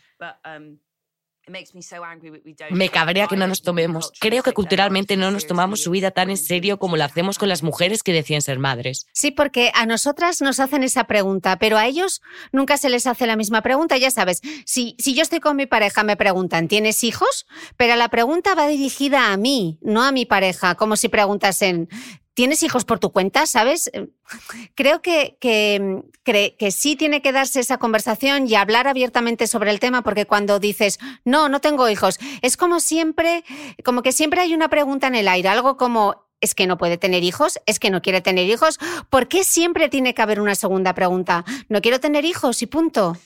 [2.71, 4.13] Me cabrea que no nos tomemos.
[4.21, 7.49] Creo que culturalmente no nos tomamos su vida tan en serio como lo hacemos con
[7.49, 9.07] las mujeres que decían ser madres.
[9.13, 12.23] Sí, porque a nosotras nos hacen esa pregunta, pero a ellos
[12.53, 13.97] nunca se les hace la misma pregunta.
[13.97, 17.47] Ya sabes, si, si yo estoy con mi pareja, me preguntan, ¿tienes hijos?
[17.77, 21.89] Pero la pregunta va dirigida a mí, no a mi pareja, como si preguntasen,
[22.35, 23.91] tienes hijos por tu cuenta, ¿sabes?
[23.93, 24.09] Eh,
[24.75, 29.81] creo que, que, que, sí tiene que darse esa conversación y hablar abiertamente sobre el
[29.81, 33.45] tema, porque cuando dices, no, no tengo hijos, es como siempre,
[33.85, 36.97] como que siempre hay una pregunta en el aire, algo como, es que no puede
[36.97, 38.79] tener hijos, es que no quiere tener hijos.
[39.11, 41.45] ¿Por qué siempre tiene que haber una segunda pregunta?
[41.69, 43.17] No quiero tener hijos y punto.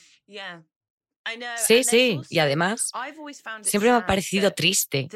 [1.57, 2.91] Sí, sí, y además
[3.61, 5.07] siempre me ha parecido triste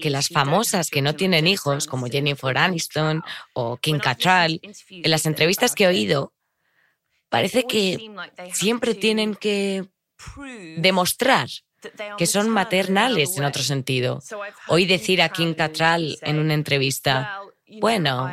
[0.00, 3.22] que las famosas que no tienen hijos, como Jennifer Aniston
[3.52, 6.32] o Kim Cattrall, en las entrevistas que he oído,
[7.28, 8.10] parece que
[8.52, 9.86] siempre tienen que
[10.78, 11.48] demostrar
[12.16, 14.20] que son maternales en otro sentido.
[14.66, 17.40] Oí decir a Kim Cattrall en una entrevista,
[17.80, 18.32] bueno,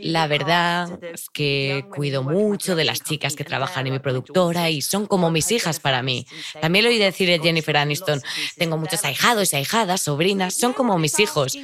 [0.00, 4.82] la verdad es que cuido mucho de las chicas que trabajan en mi productora y
[4.82, 6.26] son como mis hijas para mí.
[6.60, 8.20] También lo oí decir a Jennifer Aniston,
[8.56, 11.56] tengo muchos ahijados y ahijadas, sobrinas, son como mis hijos.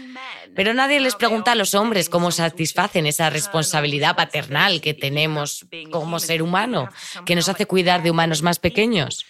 [0.55, 6.21] Pero nadie les pregunta a los hombres cómo satisfacen esa responsabilidad paternal que tenemos como
[6.21, 6.89] ser humano,
[7.27, 9.27] que nos hace cuidar de humanos más pequeños.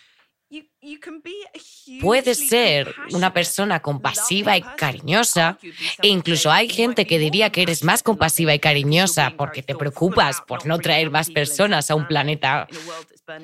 [2.01, 5.59] Puedes ser una persona compasiva y cariñosa
[6.03, 10.41] e incluso hay gente que diría que eres más compasiva y cariñosa porque te preocupas
[10.43, 12.67] por no traer más personas a un planeta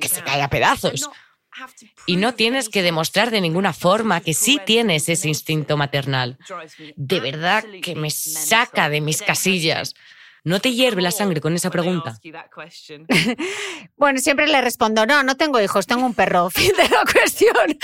[0.01, 1.09] que se cae a pedazos.
[2.07, 6.38] Y no tienes que demostrar de ninguna forma que sí tienes ese instinto maternal.
[6.97, 9.95] De verdad que me saca de mis casillas.
[10.45, 12.18] ¿No te hierve la sangre con esa pregunta?
[13.97, 16.51] bueno, siempre le respondo, no, no tengo hijos, tengo un perro.
[16.51, 17.78] Fin de la cuestión.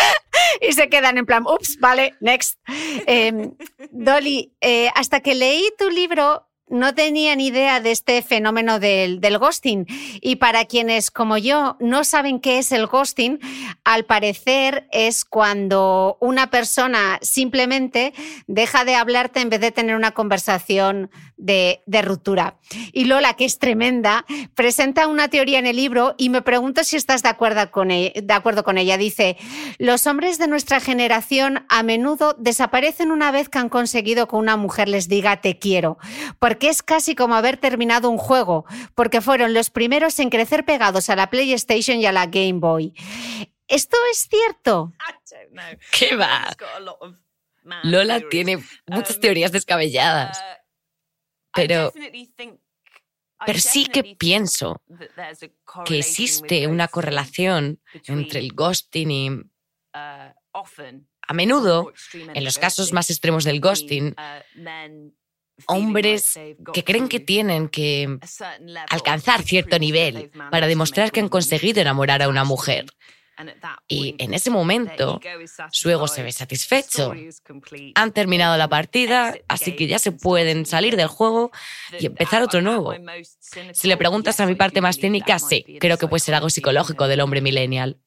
[0.60, 2.58] y se quedan en plan, ups, vale, next.
[3.06, 3.54] Em,
[3.90, 9.20] Dolly, eh, hasta que leí tu libro, no tenía ni idea de este fenómeno del,
[9.20, 9.86] del, ghosting.
[10.20, 13.38] Y para quienes, como yo, no saben qué es el ghosting,
[13.84, 18.14] al parecer es cuando una persona simplemente
[18.46, 22.56] deja de hablarte en vez de tener una conversación de, de ruptura.
[22.92, 26.96] Y Lola, que es tremenda, presenta una teoría en el libro y me pregunto si
[26.96, 28.12] estás de acuerdo con ella.
[28.22, 28.96] De acuerdo con ella.
[28.96, 29.36] Dice,
[29.78, 34.56] los hombres de nuestra generación a menudo desaparecen una vez que han conseguido que una
[34.56, 35.98] mujer les diga te quiero
[36.62, 41.16] es casi como haber terminado un juego, porque fueron los primeros en crecer pegados a
[41.16, 42.94] la PlayStation y a la Game Boy.
[43.68, 44.92] ¿Esto es cierto?
[45.92, 46.56] ¿Qué va?
[47.82, 50.38] Lola tiene muchas um, teorías descabelladas.
[50.38, 50.42] Uh,
[51.52, 51.92] pero,
[53.44, 54.82] pero sí que pienso
[55.84, 59.30] que existe una correlación entre el ghosting y...
[59.30, 60.32] Uh,
[61.28, 65.10] a menudo, en los casos más extremos del ghosting, uh,
[65.66, 66.38] hombres
[66.72, 68.18] que creen que tienen que
[68.90, 72.86] alcanzar cierto nivel para demostrar que han conseguido enamorar a una mujer.
[73.86, 75.20] Y en ese momento
[75.70, 77.12] su ego se ve satisfecho.
[77.94, 81.50] Han terminado la partida, así que ya se pueden salir del juego
[81.98, 82.94] y empezar otro nuevo.
[83.72, 87.08] Si le preguntas a mi parte más cínica, sí, creo que puede ser algo psicológico
[87.08, 87.98] del hombre millennial.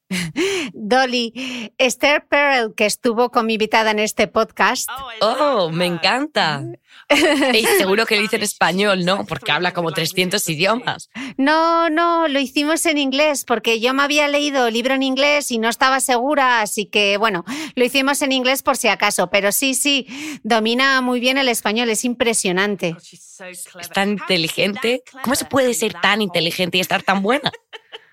[0.72, 4.88] Dolly, Esther Perel, que estuvo con mi invitada en este podcast.
[5.20, 6.64] Oh, me encanta.
[7.54, 9.26] Y seguro que lo hice en español, ¿no?
[9.26, 11.10] Porque habla como 300 idiomas.
[11.36, 15.50] No, no, lo hicimos en inglés, porque yo me había leído el libro en inglés
[15.50, 17.44] y no estaba segura, así que bueno,
[17.74, 20.06] lo hicimos en inglés por si acaso, pero sí, sí,
[20.42, 22.96] domina muy bien el español, es impresionante.
[23.00, 25.02] Es tan inteligente.
[25.22, 27.50] ¿Cómo se puede ser tan inteligente y estar tan buena?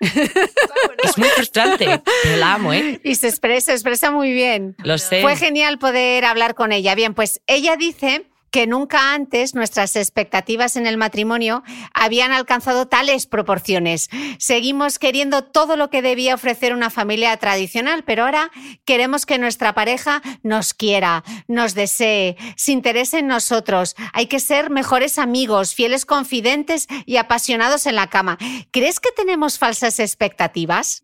[0.00, 3.00] es muy frustrante, pero la amo, ¿eh?
[3.02, 4.76] Y se expresa, se expresa muy bien.
[4.78, 5.22] Lo sé.
[5.22, 6.94] Fue genial poder hablar con ella.
[6.94, 11.62] Bien, pues ella dice que nunca antes nuestras expectativas en el matrimonio
[11.94, 14.08] habían alcanzado tales proporciones.
[14.38, 18.50] Seguimos queriendo todo lo que debía ofrecer una familia tradicional, pero ahora
[18.84, 23.94] queremos que nuestra pareja nos quiera, nos desee, se interese en nosotros.
[24.12, 28.38] Hay que ser mejores amigos, fieles confidentes y apasionados en la cama.
[28.70, 31.02] ¿Crees que tenemos falsas expectativas?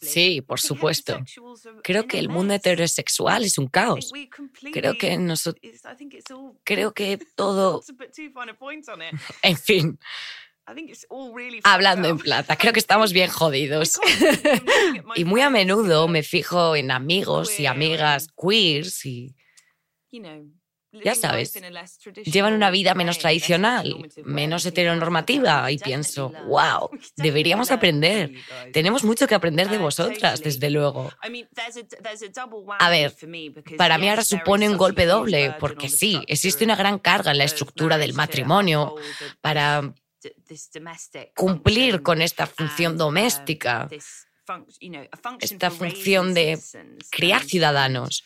[0.00, 1.18] Sí, por supuesto.
[1.82, 4.12] Creo que el mundo heterosexual es un caos.
[4.72, 5.62] Creo que nosotros
[6.64, 7.82] creo que todo...
[9.42, 9.98] En fin.
[11.64, 14.00] Hablando en plata, creo que estamos bien jodidos.
[15.14, 19.34] y muy a menudo me fijo en amigos y amigas queers y
[21.02, 21.54] ya sabes,
[22.24, 28.32] llevan una vida menos tradicional, menos heteronormativa y pienso, wow, deberíamos aprender.
[28.72, 31.10] Tenemos mucho que aprender de vosotras, desde luego.
[32.78, 33.14] A ver,
[33.76, 37.44] para mí ahora supone un golpe doble, porque sí, existe una gran carga en la
[37.44, 38.94] estructura del matrimonio
[39.40, 39.92] para
[41.34, 43.88] cumplir con esta función doméstica,
[45.40, 46.58] esta función de
[47.10, 48.24] criar ciudadanos.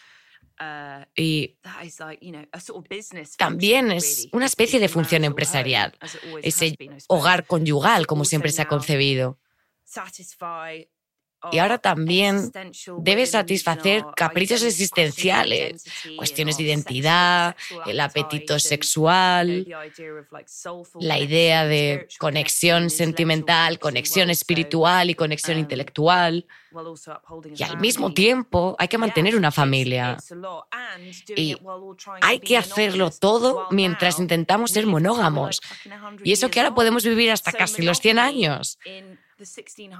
[0.60, 1.56] Uh, y
[3.36, 5.96] también es una especie de función empresarial,
[6.42, 9.38] ese hogar conyugal como siempre se ha concebido.
[11.52, 12.50] Y ahora también
[12.98, 15.84] debe satisfacer caprichos existenciales,
[16.16, 19.66] cuestiones de identidad, el apetito sexual,
[20.98, 26.46] la idea de conexión sentimental, conexión espiritual y conexión intelectual.
[27.56, 30.16] Y al mismo tiempo hay que mantener una familia.
[31.36, 31.56] Y
[32.20, 35.60] hay que hacerlo todo mientras intentamos ser monógamos.
[36.24, 38.78] Y eso que ahora podemos vivir hasta casi los 100 años.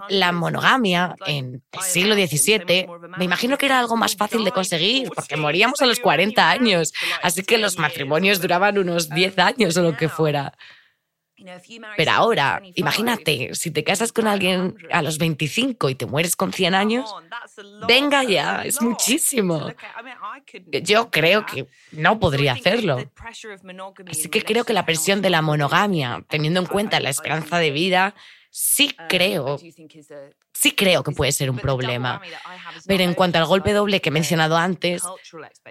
[0.09, 2.87] La monogamia en el siglo XVII
[3.17, 6.93] me imagino que era algo más fácil de conseguir porque moríamos a los 40 años,
[7.23, 10.55] así que los matrimonios duraban unos 10 años o lo que fuera.
[11.97, 16.53] Pero ahora, imagínate, si te casas con alguien a los 25 y te mueres con
[16.53, 17.15] 100 años,
[17.87, 19.73] venga ya, es muchísimo.
[20.83, 23.11] Yo creo que no podría hacerlo.
[24.09, 27.71] Así que creo que la presión de la monogamia, teniendo en cuenta la esperanza de
[27.71, 28.15] vida,
[28.59, 29.57] sí uh, creo,
[30.53, 32.21] sí creo que puede ser un problema.
[32.87, 35.03] Pero en cuanto al golpe doble que he mencionado antes,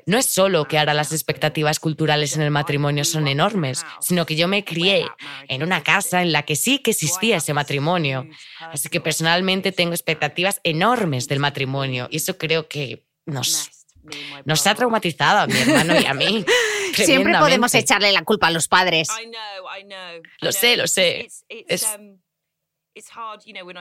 [0.05, 4.38] no es solo que ahora las expectativas culturales en el matrimonio son enormes, sino que
[4.38, 5.05] yo me crié
[5.49, 8.25] en una casa en la que sí que existía ese matrimonio.
[8.59, 13.69] Así que personalmente tengo expectativas enormes del matrimonio y eso creo que nos,
[14.45, 16.45] nos ha traumatizado a mi hermano y a mí.
[16.93, 19.09] Siempre podemos echarle la culpa a los padres.
[20.39, 21.27] Lo sé, lo sé.
[21.49, 22.17] Es, um,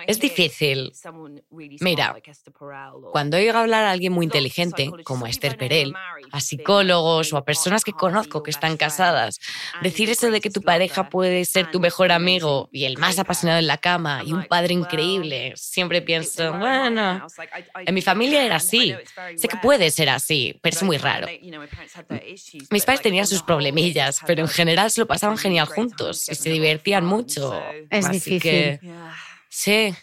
[0.07, 0.93] es difícil.
[1.81, 2.17] Mira,
[3.13, 5.95] cuando oigo hablar a alguien muy inteligente, como Esther Perel,
[6.33, 9.41] a psicólogos o a personas que conozco que están casadas,
[9.83, 13.59] decir eso de que tu pareja puede ser tu mejor amigo y el más apasionado
[13.59, 17.27] en la cama y un padre increíble, siempre pienso, bueno,
[17.85, 18.95] en mi familia era así.
[19.37, 21.27] Sé que puede ser así, pero es muy raro.
[22.71, 26.51] Mis padres tenían sus problemillas, pero en general se lo pasaban genial juntos y se
[26.51, 27.63] divertían mucho.
[27.91, 28.81] Es difícil.
[29.57, 29.95] Sí.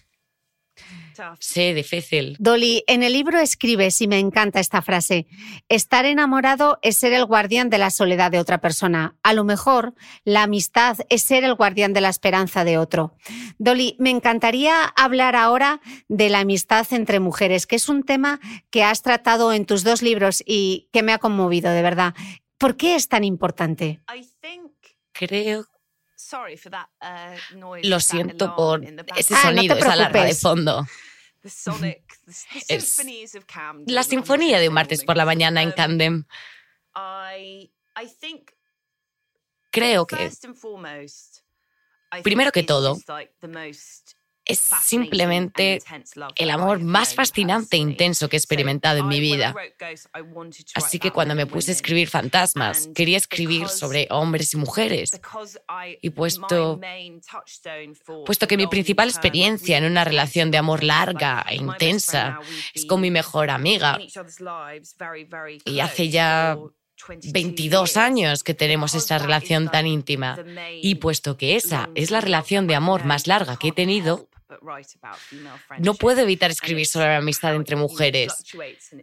[1.39, 2.35] Sí, difícil.
[2.39, 5.27] Dolly, en el libro escribes, y me encanta esta frase,
[5.69, 9.15] estar enamorado es ser el guardián de la soledad de otra persona.
[9.21, 9.93] A lo mejor
[10.23, 13.15] la amistad es ser el guardián de la esperanza de otro.
[13.59, 18.39] Dolly, me encantaría hablar ahora de la amistad entre mujeres, que es un tema
[18.71, 22.15] que has tratado en tus dos libros y que me ha conmovido, de verdad.
[22.57, 24.01] ¿Por qué es tan importante?
[25.11, 25.67] Creo
[27.83, 28.83] Lo siento por
[29.15, 30.85] ese ah, sonido, esa alarma de fondo.
[32.69, 33.01] Es
[33.87, 36.25] la sinfonía de un martes por la mañana en Camden.
[39.69, 40.31] Creo que,
[42.23, 42.97] primero que todo,
[44.45, 45.81] es simplemente
[46.35, 49.55] el amor más fascinante e intenso que he experimentado en mi vida.
[50.75, 55.19] Así que cuando me puse a escribir fantasmas, quería escribir sobre hombres y mujeres.
[56.01, 56.79] Y puesto,
[58.25, 62.39] puesto que mi principal experiencia en una relación de amor larga e intensa
[62.73, 63.99] es con mi mejor amiga,
[65.65, 66.57] y hace ya
[67.07, 70.37] 22 años que tenemos esta relación tan íntima.
[70.81, 74.29] Y puesto que esa es la relación de amor más larga que he tenido,
[75.79, 78.33] no puedo evitar escribir sobre la amistad entre mujeres,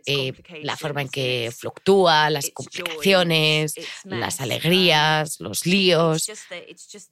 [0.06, 0.32] eh,
[0.62, 3.74] la forma en que fluctúa, las complicaciones,
[4.04, 6.30] las alegrías, los líos.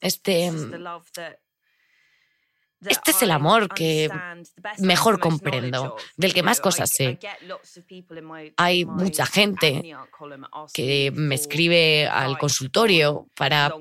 [0.01, 0.51] Este,
[2.87, 4.09] Este es el amor que
[4.79, 7.19] mejor comprendo, del que más cosas sé.
[8.57, 9.83] Hay mucha gente
[10.73, 13.75] que me escribe al consultorio para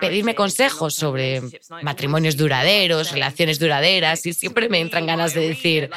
[0.00, 1.42] pedirme consejos sobre
[1.82, 5.90] matrimonios duraderos, relaciones duraderas, y siempre me entran ganas de decir,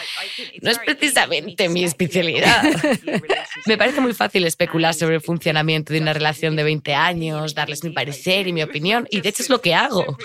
[0.62, 2.64] no es precisamente mi especialidad.
[3.68, 7.84] me parece muy fácil especular sobre el funcionamiento de una relación de 20 años, darles
[7.84, 10.18] mi parecer y mi opinión, y de hecho es lo que hago.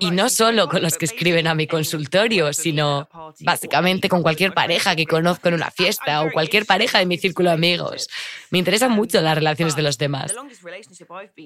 [0.00, 3.08] Y no solo con los que escriben a mi consultorio, sino
[3.40, 7.50] básicamente con cualquier pareja que conozco en una fiesta o cualquier pareja de mi círculo
[7.50, 8.08] de amigos.
[8.50, 10.34] Me interesan mucho las relaciones de los demás.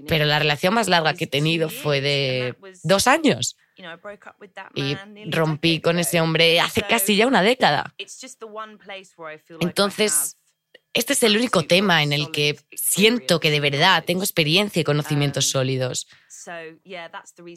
[0.06, 3.56] Pero la relación más larga que he tenido fue de dos años.
[4.74, 4.96] Y
[5.30, 7.94] rompí con ese hombre hace casi ya una década.
[9.60, 10.36] Entonces,
[10.94, 14.84] este es el único tema en el que siento que de verdad tengo experiencia y
[14.84, 16.08] conocimientos sólidos.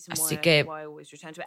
[0.10, 0.66] Así que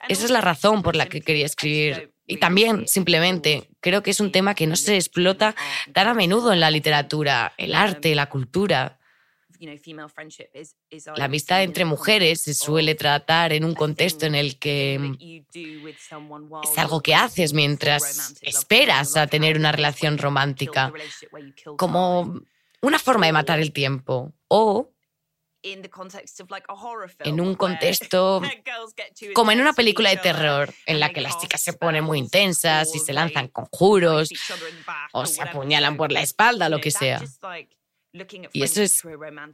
[0.09, 2.12] esa es la razón por la que quería escribir.
[2.26, 5.55] Y también, simplemente, creo que es un tema que no se explota
[5.92, 8.99] tan a menudo en la literatura, el arte, la cultura.
[11.16, 15.45] La amistad entre mujeres se suele tratar en un contexto en el que
[16.62, 20.92] es algo que haces mientras esperas a tener una relación romántica,
[21.76, 22.40] como
[22.80, 24.32] una forma de matar el tiempo.
[24.49, 24.93] O
[27.25, 28.43] en un contexto
[29.35, 32.95] como en una película de terror en la que las chicas se ponen muy intensas
[32.95, 34.29] y se lanzan conjuros
[35.12, 37.23] o se apuñalan por la espalda, lo que sea.
[38.53, 39.03] Y eso es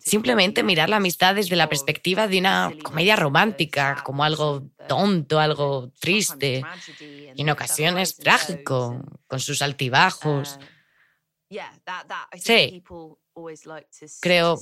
[0.01, 5.91] simplemente mirar la amistad desde la perspectiva de una comedia romántica, como algo tonto, algo
[5.99, 6.63] triste,
[7.01, 10.59] y en ocasiones trágico, con sus altibajos.
[11.49, 11.57] Uh,
[12.37, 12.85] sí,
[14.21, 14.59] Creo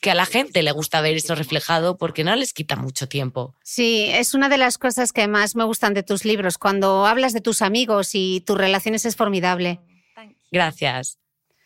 [0.00, 3.54] que a la gente le gusta ver eso reflejado porque no les quita mucho tiempo.
[3.62, 6.58] Sí, es una de las cosas que más me gustan de tus libros.
[6.58, 9.80] Cuando hablas de tus amigos y tus relaciones es formidable.
[10.50, 11.21] Gracias.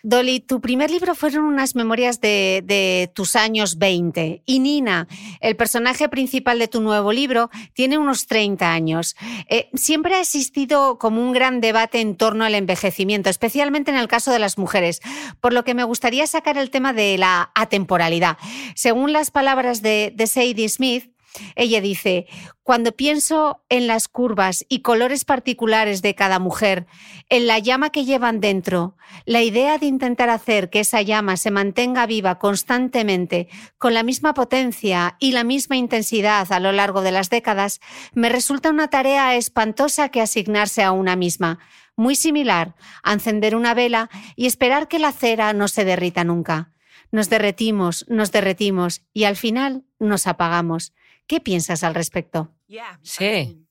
[0.09, 5.09] Dolly, tu primer libro fueron unas memorias de, tus años 20 y Nina,
[5.40, 9.16] el personaje principal de tu nuevo libro, tiene unos 30 años.
[9.48, 14.07] Eh, siempre ha existido como un gran debate en torno al envejecimiento, especialmente en el
[14.07, 15.00] caso de las mujeres,
[15.40, 18.38] por lo que me gustaría sacar el tema de la atemporalidad.
[18.76, 21.16] Según las palabras de, de Sadie Smith,
[21.55, 22.26] ella dice,
[22.62, 26.87] cuando pienso en las curvas y colores particulares de cada mujer,
[27.28, 31.51] en la llama que llevan dentro, la idea de intentar hacer que esa llama se
[31.51, 37.12] mantenga viva constantemente, con la misma potencia y la misma intensidad a lo largo de
[37.12, 37.80] las décadas,
[38.12, 41.61] me resulta una tarea espantosa que asignarse a una misma,
[41.97, 46.72] muy similar a encender una vela y esperar que la cera no se derrita nunca.
[47.11, 50.93] Nos derretimos, nos derretimos y al final nos apagamos.
[51.27, 52.55] ¿Qué piensas al respecto?
[53.03, 53.66] Sí.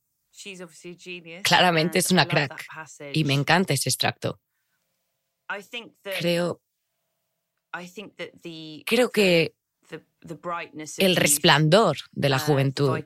[1.44, 2.66] Claramente es una crack
[3.14, 4.42] y me encanta ese extracto.
[6.20, 6.62] Creo,
[8.86, 9.56] creo que
[10.98, 13.04] el resplandor de la uh, juventud,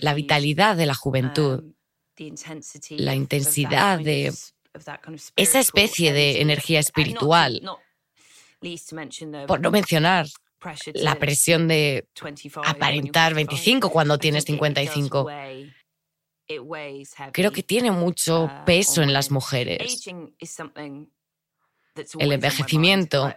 [0.00, 2.34] la vitalidad de la juventud, um,
[2.90, 4.32] la intensidad de
[5.36, 7.62] esa especie de energía espiritual,
[9.46, 10.26] por no mencionar
[10.94, 12.08] la presión de
[12.64, 15.26] aparentar 25 cuando tienes 55.
[17.32, 20.06] Creo que tiene mucho uh, peso en las mujeres.
[22.18, 23.34] El envejecimiento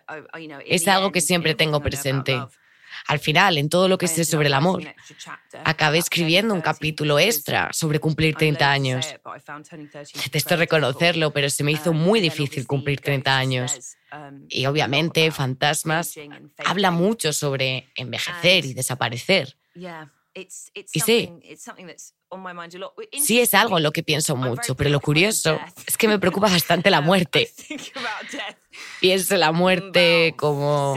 [0.65, 2.39] es algo que siempre tengo presente.
[3.07, 4.83] Al final, en todo lo que sé sobre el amor,
[5.63, 9.15] acabé escribiendo un capítulo extra sobre cumplir 30 años.
[10.23, 13.97] Detesto reconocerlo, pero se me hizo muy difícil cumplir 30 años.
[14.13, 16.15] Um, y obviamente, Fantasmas
[16.65, 19.57] habla mucho sobre envejecer y desaparecer.
[20.33, 21.29] Y sí,
[23.21, 26.49] sí es algo en lo que pienso mucho, pero lo curioso es que me preocupa
[26.49, 27.51] bastante la muerte.
[28.99, 30.95] Pienso en la muerte como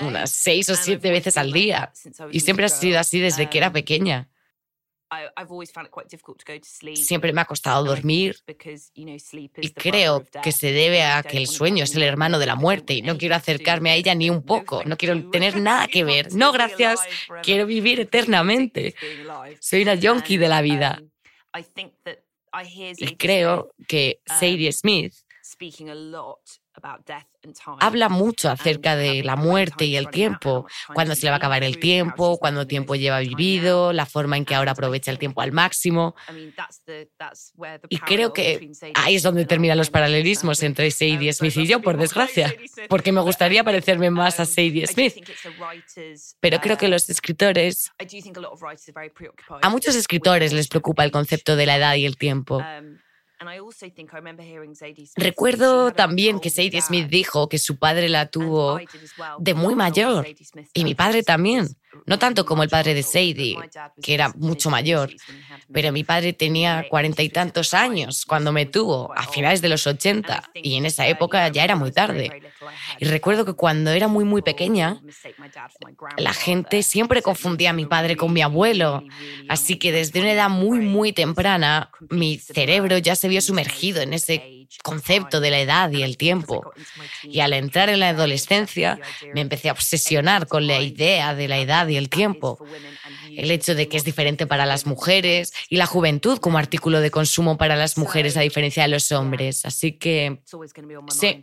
[0.00, 1.92] unas seis o siete veces al día.
[2.30, 4.28] Y siempre ha sido así desde que era um, pequeña.
[6.94, 8.36] Siempre me ha costado dormir
[8.94, 12.94] y creo que se debe a que el sueño es el hermano de la muerte
[12.94, 16.32] y no quiero acercarme a ella ni un poco, no quiero tener nada que ver.
[16.34, 17.00] No, gracias,
[17.42, 18.94] quiero vivir eternamente.
[19.60, 21.00] Soy una yonki de la vida.
[21.54, 25.14] Um, y creo que um, Sadie Smith
[27.80, 31.62] habla mucho acerca de la muerte y el tiempo, cuándo se le va a acabar
[31.62, 35.52] el tiempo, cuánto tiempo lleva vivido, la forma en que ahora aprovecha el tiempo al
[35.52, 36.14] máximo.
[37.88, 41.96] Y creo que ahí es donde terminan los paralelismos entre Sadie Smith y yo, por
[41.96, 42.54] desgracia,
[42.88, 45.14] porque me gustaría parecerme más a Sadie Smith.
[46.40, 47.92] Pero creo que los escritores,
[49.62, 52.62] a muchos escritores les preocupa el concepto de la edad y el tiempo.
[55.16, 58.78] Recuerdo también que Sadie Smith dijo que su padre la tuvo
[59.38, 60.26] de muy mayor
[60.72, 61.68] y mi padre también.
[62.06, 63.56] No tanto como el padre de Sadie,
[64.02, 65.10] que era mucho mayor,
[65.72, 69.86] pero mi padre tenía cuarenta y tantos años cuando me tuvo, a finales de los
[69.86, 72.42] ochenta, y en esa época ya era muy tarde.
[72.98, 75.00] Y recuerdo que cuando era muy, muy pequeña,
[76.16, 79.02] la gente siempre confundía a mi padre con mi abuelo,
[79.48, 84.12] así que desde una edad muy, muy temprana, mi cerebro ya se vio sumergido en
[84.12, 86.72] ese concepto de la edad y el tiempo.
[87.22, 88.98] Y al entrar en la adolescencia
[89.34, 92.58] me empecé a obsesionar con la idea de la edad y el tiempo.
[93.30, 97.10] El hecho de que es diferente para las mujeres y la juventud como artículo de
[97.10, 99.64] consumo para las mujeres a diferencia de los hombres.
[99.64, 100.40] Así que
[101.08, 101.40] sí,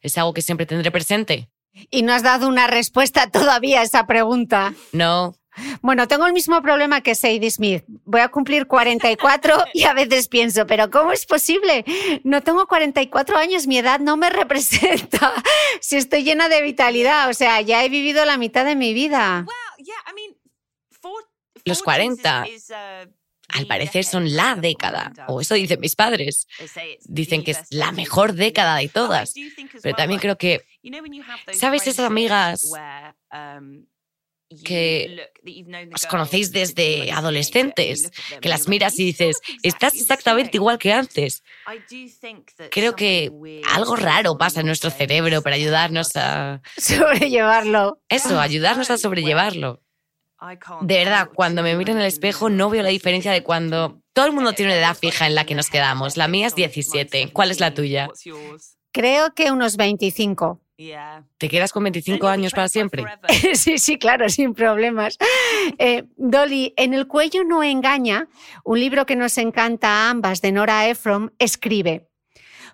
[0.00, 1.48] es algo que siempre tendré presente.
[1.90, 4.74] Y no has dado una respuesta todavía a esa pregunta.
[4.92, 5.34] No,
[5.80, 7.84] bueno, tengo el mismo problema que Sadie Smith.
[8.04, 11.84] Voy a cumplir 44 y a veces pienso, pero ¿cómo es posible?
[12.24, 15.32] No tengo 44 años, mi edad no me representa.
[15.80, 19.46] Si estoy llena de vitalidad, o sea, ya he vivido la mitad de mi vida.
[21.64, 22.46] Los 40
[23.48, 26.46] al parecer son la década, o eso dicen mis padres.
[27.04, 29.34] Dicen que es la mejor década de todas.
[29.82, 30.62] Pero también creo que,
[31.52, 32.70] ¿sabes esas amigas
[34.64, 35.30] que
[35.94, 41.42] os conocéis desde adolescentes, que las miras y dices, estás exactamente igual que antes.
[42.70, 43.30] Creo que
[43.70, 48.00] algo raro pasa en nuestro cerebro para ayudarnos a sobrellevarlo.
[48.08, 49.80] Eso, ayudarnos a sobrellevarlo.
[50.80, 54.26] De verdad, cuando me miro en el espejo no veo la diferencia de cuando todo
[54.26, 56.16] el mundo tiene una edad fija en la que nos quedamos.
[56.16, 57.32] La mía es 17.
[57.32, 58.08] ¿Cuál es la tuya?
[58.90, 60.60] Creo que unos 25.
[61.38, 63.04] ¿Te quedas con 25 años para siempre?
[63.54, 65.18] sí, sí, claro, sin problemas.
[65.78, 68.28] Eh, Dolly, En el cuello no engaña,
[68.64, 72.08] un libro que nos encanta a ambas de Nora Ephron, escribe.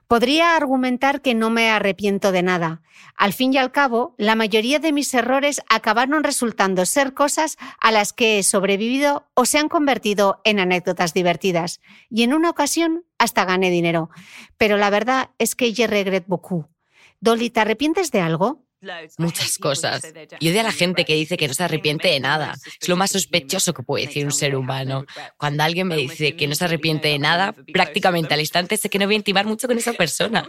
[0.07, 2.81] Podría argumentar que no me arrepiento de nada.
[3.15, 7.93] Al fin y al cabo, la mayoría de mis errores acabaron resultando ser cosas a
[7.93, 11.83] las que he sobrevivido o se han convertido en anécdotas divertidas.
[12.09, 14.09] Y en una ocasión hasta gané dinero.
[14.57, 16.67] Pero la verdad es que je regrette beaucoup.
[17.21, 18.65] Dolly, ¿te arrepientes de algo?
[19.17, 20.03] Muchas cosas.
[20.39, 22.55] Y odio a la gente que dice que no se arrepiente de nada.
[22.81, 25.05] Es lo más sospechoso que puede decir un ser humano.
[25.37, 28.99] Cuando alguien me dice que no se arrepiente de nada, prácticamente al instante sé que
[28.99, 30.49] no voy a intimar mucho con esa persona.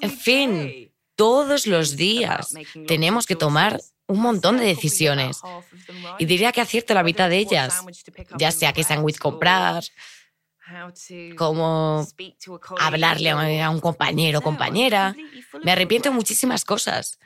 [0.00, 2.54] En fin, todos los días
[2.86, 5.40] tenemos que tomar un montón de decisiones.
[6.18, 7.82] Y diría que acierto la mitad de ellas.
[8.38, 9.82] Ya sea qué sándwich comprar,
[11.36, 12.06] cómo
[12.80, 15.14] hablarle a un compañero o compañera.
[15.62, 17.18] Me arrepiento de muchísimas cosas.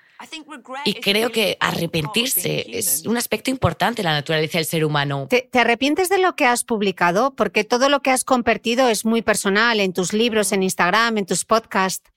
[0.85, 5.27] Y creo que arrepentirse es un aspecto importante de la naturaleza del ser humano.
[5.31, 7.35] ¿Te, ¿Te, arrepientes de lo que has publicado?
[7.35, 11.27] Porque todo lo que has compartido es muy personal en tus libros, en Instagram, en
[11.27, 12.11] tus podcasts.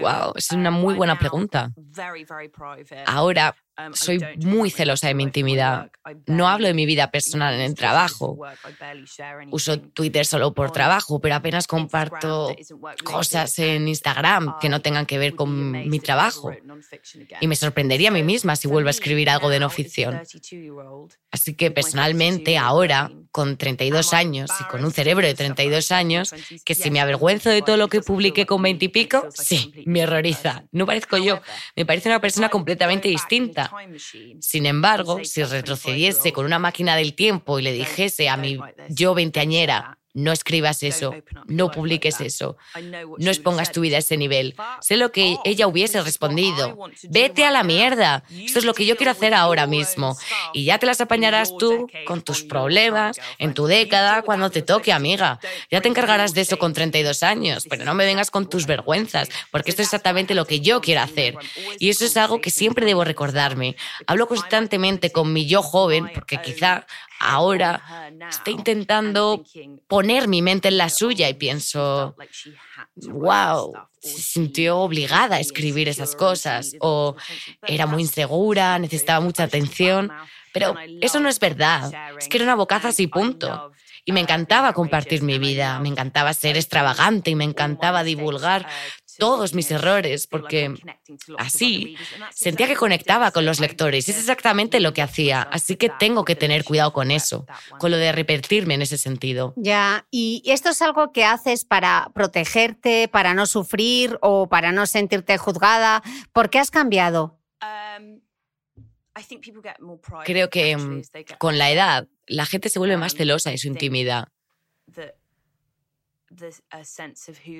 [0.00, 1.72] Wow, es una muy buena pregunta.
[3.06, 3.54] Ahora
[3.92, 5.90] soy muy celosa de mi intimidad.
[6.26, 8.38] No hablo de mi vida personal en el trabajo.
[9.50, 12.54] Uso Twitter solo por trabajo, pero apenas comparto
[13.04, 16.52] cosas en Instagram que no tengan que ver con mi trabajo.
[17.40, 20.20] Y me sorprendería a mí misma si vuelvo a escribir algo de no ficción.
[21.30, 26.34] Así que personalmente ahora, con 32 años y con un cerebro de 32 años,
[26.64, 30.04] que si me avergüenzo de todo lo que publiqué con 20 y pico, sí, me
[30.04, 30.64] horroriza.
[30.72, 31.42] No parezco yo,
[31.76, 33.70] me parece una persona completamente distinta.
[34.40, 38.58] Sin embargo, si retrocediese con una máquina del tiempo y le dijese a mi
[38.88, 41.14] yo veinteañera, no escribas eso,
[41.46, 42.56] no publiques eso,
[43.18, 44.56] no expongas tu vida a ese nivel.
[44.80, 46.78] Sé lo que ella hubiese respondido.
[47.10, 48.24] Vete a la mierda.
[48.30, 50.16] Esto es lo que yo quiero hacer ahora mismo.
[50.54, 54.90] Y ya te las apañarás tú con tus problemas en tu década cuando te toque,
[54.90, 55.38] amiga.
[55.70, 59.28] Ya te encargarás de eso con 32 años, pero no me vengas con tus vergüenzas,
[59.50, 61.36] porque esto es exactamente lo que yo quiero hacer.
[61.78, 63.76] Y eso es algo que siempre debo recordarme.
[64.06, 66.86] Hablo constantemente con mi yo joven, porque quizá
[67.18, 69.44] ahora está intentando
[69.86, 72.14] poner mi mente en la suya y pienso,
[73.08, 77.16] wow, se sintió obligada a escribir esas cosas o
[77.66, 80.10] era muy insegura, necesitaba mucha atención.
[80.52, 83.72] Pero eso no es verdad, es que era una bocaza así punto.
[84.06, 88.66] Y me encantaba compartir mi vida, me encantaba ser extravagante y me encantaba divulgar
[89.18, 90.74] todos mis errores, porque
[91.38, 91.96] así
[92.32, 94.08] sentía que conectaba con los lectores.
[94.08, 97.46] Es exactamente lo que hacía, así que tengo que tener cuidado con eso,
[97.78, 99.54] con lo de repetirme en ese sentido.
[99.56, 104.86] Ya, ¿y esto es algo que haces para protegerte, para no sufrir o para no
[104.86, 106.02] sentirte juzgada?
[106.32, 107.38] ¿Por qué has cambiado?
[110.24, 111.02] Creo que mm,
[111.38, 114.28] con la edad la gente se vuelve más celosa de su intimidad.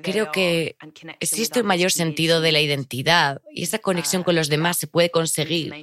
[0.03, 0.77] Creo que
[1.21, 5.11] existe un mayor sentido de la identidad y esa conexión con los demás se puede
[5.11, 5.75] conseguir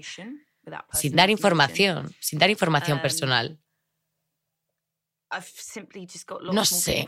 [0.91, 3.59] sin dar información, sin dar información personal.
[6.51, 7.07] No sé.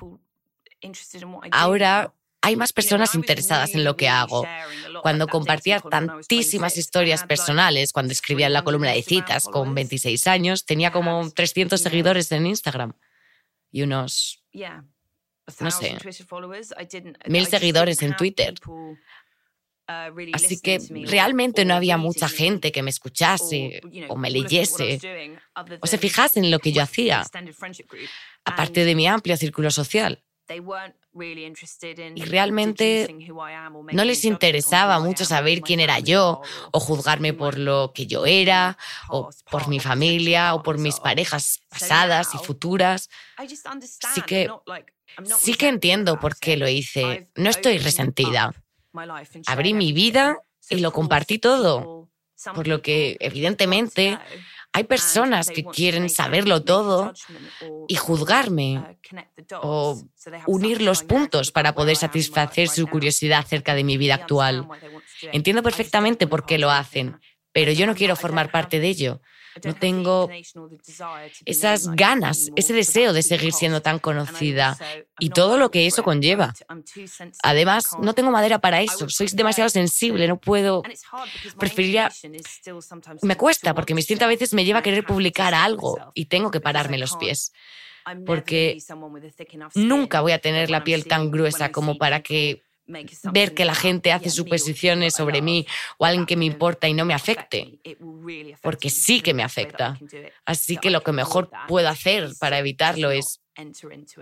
[1.52, 4.46] Ahora hay más personas interesadas en lo que hago.
[5.02, 10.66] Cuando compartía tantísimas historias personales, cuando escribía en la columna de citas con 26 años,
[10.66, 12.94] tenía como 300 seguidores en Instagram
[13.72, 14.44] y unos
[15.60, 15.98] no sé,
[17.28, 18.54] mil seguidores en Twitter.
[18.68, 18.96] Uh,
[20.34, 25.00] Así que realmente no había mucha gente que me escuchase o me leyese.
[25.80, 27.24] o se fijase en lo que yo hacía,
[28.44, 30.24] aparte de mi amplio círculo social.
[32.16, 33.16] Y realmente
[33.92, 36.42] no les interesaba mucho saber quién era yo
[36.72, 38.78] o juzgarme por lo que yo era
[39.10, 43.10] o por mi familia o por mis parejas pasadas y futuras.
[43.38, 44.50] Así que
[45.38, 47.30] Sí que entiendo por qué lo hice.
[47.36, 48.54] No estoy resentida.
[49.48, 50.40] Abrí mi vida
[50.70, 52.10] y lo compartí todo.
[52.54, 54.20] Por lo que, evidentemente,
[54.76, 57.14] hay personas que quieren saberlo todo
[57.88, 58.98] y juzgarme
[59.62, 59.98] o
[60.48, 64.68] unir los puntos para poder satisfacer su curiosidad acerca de mi vida actual.
[65.32, 67.18] Entiendo perfectamente por qué lo hacen,
[67.54, 69.22] pero yo no quiero formar parte de ello.
[69.64, 70.30] No tengo
[71.46, 74.78] esas ganas, ese deseo de seguir siendo tan conocida
[75.20, 76.54] y todo lo que eso conlleva.
[77.44, 79.10] Además, no tengo madera para eso.
[79.10, 80.84] Soy demasiado sensible, no puedo.
[81.58, 82.12] Preferiría.
[83.22, 86.52] Me cuesta porque mi instinto a veces me lleva a querer publicar algo y tengo
[86.52, 87.52] que pararme los pies
[88.26, 88.78] porque
[89.74, 94.12] nunca voy a tener la piel tan gruesa como para que ver que la gente
[94.12, 95.66] hace suposiciones sobre mí
[95.98, 97.80] o alguien que me importa y no me afecte,
[98.62, 99.98] porque sí que me afecta.
[100.46, 103.42] Así que lo que mejor puedo hacer para evitarlo es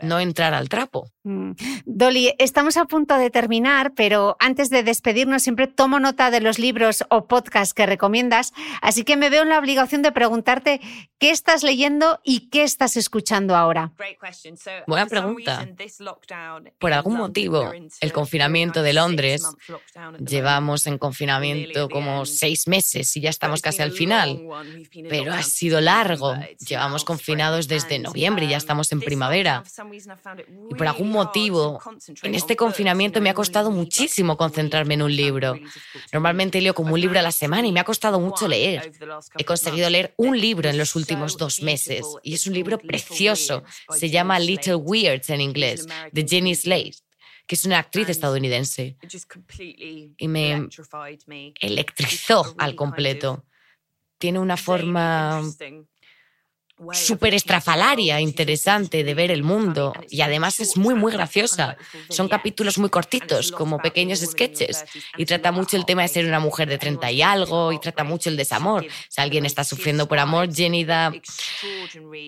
[0.01, 1.09] no entrar al trapo.
[1.23, 1.51] Mm.
[1.85, 6.59] Dolly, estamos a punto de terminar, pero antes de despedirnos siempre tomo nota de los
[6.59, 10.81] libros o podcasts que recomiendas, así que me veo en la obligación de preguntarte
[11.17, 13.91] qué estás leyendo y qué estás escuchando ahora.
[14.85, 15.67] Buena pregunta.
[16.77, 17.71] Por algún motivo,
[18.01, 19.43] el confinamiento de Londres,
[20.19, 24.41] llevamos en confinamiento como seis meses y ya estamos casi al final,
[25.09, 26.35] pero ha sido largo.
[26.67, 29.22] Llevamos confinados desde noviembre y ya estamos en primavera
[30.69, 31.79] y por algún motivo,
[32.21, 35.59] en este confinamiento me ha costado muchísimo concentrarme en un libro.
[36.11, 38.91] Normalmente leo como un libro a la semana y me ha costado mucho leer.
[39.37, 43.63] He conseguido leer un libro en los últimos dos meses y es un libro precioso.
[43.89, 46.97] Se llama Little Weirds en inglés, de Jenny Slate
[47.45, 48.97] que es una actriz estadounidense.
[50.17, 50.69] Y me
[51.59, 53.43] electrizó al completo.
[54.17, 55.41] Tiene una forma
[56.91, 59.93] súper estrafalaria, interesante de ver el mundo.
[60.09, 61.77] Y además es muy, muy graciosa.
[62.09, 64.85] Son capítulos muy cortitos, como pequeños sketches.
[65.17, 68.03] y trata mucho el tema de ser una mujer de 30 y algo y trata
[68.03, 68.85] mucho el desamor.
[69.09, 71.11] Si alguien está sufriendo por amor, Jenny da,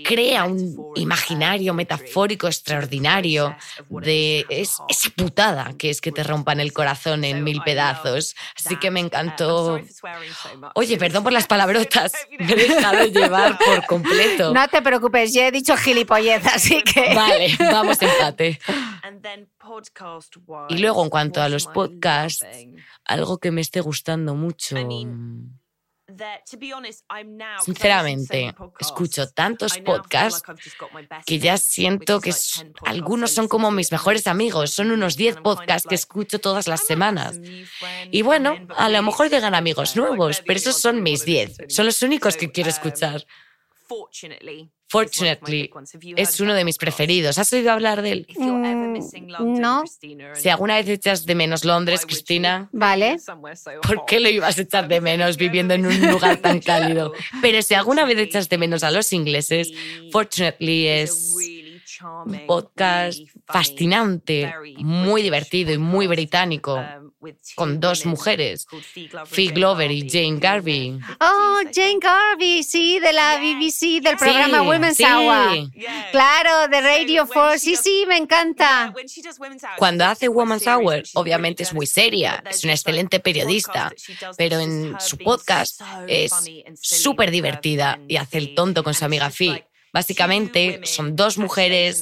[0.04, 3.56] crea un imaginario metafórico extraordinario
[3.90, 8.36] de esa putada que es que te rompan el corazón en mil pedazos.
[8.56, 9.80] Así que me encantó.
[10.76, 14.45] Oye, perdón por las palabrotas, me he dejado llevar por completo.
[14.54, 17.14] No te preocupes, ya he dicho gilipollez, así que.
[17.16, 18.60] Vale, vamos empate.
[20.70, 22.46] Y luego, en cuanto a los podcasts,
[23.04, 24.76] algo que me esté gustando mucho.
[27.64, 30.44] Sinceramente, escucho tantos podcasts
[31.26, 32.34] que ya siento que
[32.86, 34.72] algunos son como mis mejores amigos.
[34.72, 37.40] Son unos 10 podcasts que escucho todas las semanas.
[38.12, 41.58] Y bueno, a lo mejor llegan amigos nuevos, pero esos son mis 10.
[41.70, 43.26] Son los únicos que quiero escuchar.
[44.88, 45.72] Fortunately,
[46.16, 47.38] es uno de mis preferidos.
[47.38, 48.28] ¿Has oído hablar de él?
[48.38, 49.84] Mm, no.
[50.36, 52.70] Si alguna vez echas de menos Londres, Cristina.
[52.72, 53.18] Vale.
[53.82, 57.14] ¿Por qué lo ibas a echar de menos viviendo en un lugar tan cálido?
[57.42, 59.72] Pero si alguna vez echas de menos a los ingleses,
[60.12, 61.36] Fortunately es
[62.06, 66.80] Un podcast fascinante, muy divertido y muy británico,
[67.56, 68.68] con dos mujeres,
[69.26, 71.00] Fee Glover y Jane Garvey.
[71.20, 75.72] Oh, Jane Garvey, sí, de la BBC, del programa Women's Hour.
[76.12, 78.94] Claro, de Radio 4, sí, sí, me encanta.
[79.78, 83.92] Cuando hace Women's Hour, obviamente es muy seria, es una excelente periodista,
[84.38, 86.32] pero en su podcast es
[86.80, 89.64] súper divertida y hace el tonto con su amiga Fee.
[89.96, 92.02] Básicamente son dos mujeres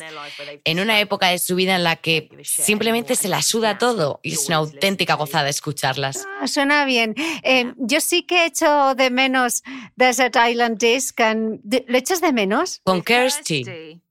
[0.64, 4.34] en una época de su vida en la que simplemente se la suda todo y
[4.34, 6.26] es una auténtica gozada escucharlas.
[6.42, 7.14] Ah, suena bien.
[7.44, 9.62] Eh, yo sí que he hecho de menos
[9.96, 11.20] Desert Island Disc.
[11.20, 12.82] ¿Lo echas de menos?
[12.84, 14.02] Con Kirsty.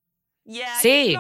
[0.80, 1.16] Sí,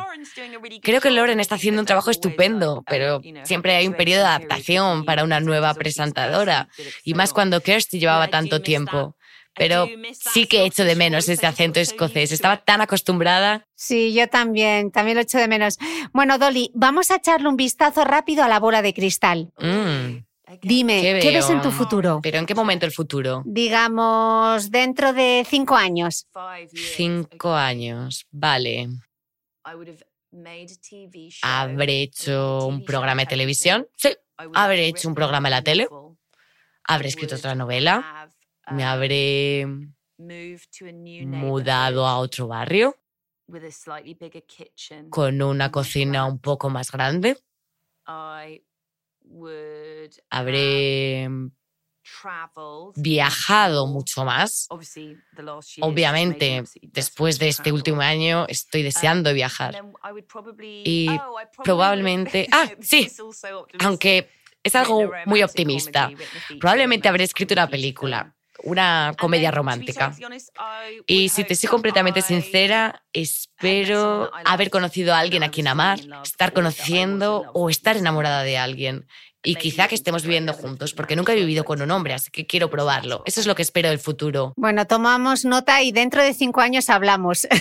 [0.82, 5.04] creo que Lauren está haciendo un trabajo estupendo, pero siempre hay un periodo de adaptación
[5.04, 6.68] para una nueva presentadora,
[7.04, 9.16] y más cuando Kirsty llevaba tanto tiempo
[9.54, 12.32] pero sí que he hecho de menos ese acento escocés.
[12.32, 13.66] Estaba tan acostumbrada.
[13.74, 15.78] Sí, yo también, también lo echo de menos.
[16.12, 19.52] Bueno, Dolly, vamos a echarle un vistazo rápido a la bola de cristal.
[19.58, 20.24] Mm.
[20.60, 22.20] Dime, ¿qué, ves en tu futuro?
[22.22, 23.42] ¿Pero en qué momento el futuro?
[23.46, 26.26] Digamos, dentro de cinco años.
[26.74, 28.88] Cinco años, vale.
[31.42, 33.86] ¿Habré hecho un programa de televisión?
[33.96, 34.10] Sí.
[34.54, 35.88] ¿Habré hecho un programa en la tele?
[36.84, 38.31] ¿Habré escrito otra novela?
[38.70, 39.66] Me habré
[41.26, 42.96] mudado a otro barrio
[45.10, 47.38] con una cocina un poco más grande.
[50.30, 51.28] Habré
[52.96, 54.68] viajado mucho más.
[55.80, 59.84] Obviamente, después de este último año, estoy deseando viajar.
[60.58, 61.08] Y
[61.62, 62.48] probablemente...
[62.52, 63.10] Ah, sí,
[63.80, 64.28] aunque
[64.62, 66.10] es algo muy optimista.
[66.60, 68.34] Probablemente habré escrito una película
[68.64, 70.14] una comedia romántica.
[71.06, 76.52] Y si te soy completamente sincera, espero haber conocido a alguien a quien amar, estar
[76.52, 79.06] conociendo o estar enamorada de alguien.
[79.44, 82.46] Y quizá que estemos viviendo juntos, porque nunca he vivido con un hombre, así que
[82.46, 83.24] quiero probarlo.
[83.26, 84.52] Eso es lo que espero del futuro.
[84.56, 87.46] Bueno, tomamos nota y dentro de cinco años hablamos.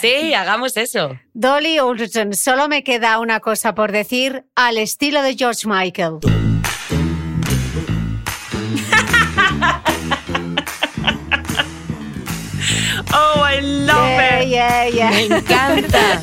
[0.00, 1.16] Sí, hagamos eso.
[1.34, 6.18] Dolly Ulrich, solo me queda una cosa por decir al estilo de George Michael.
[14.48, 14.84] Yeah.
[14.84, 15.10] Yeah, yeah.
[15.10, 16.22] Me encanta.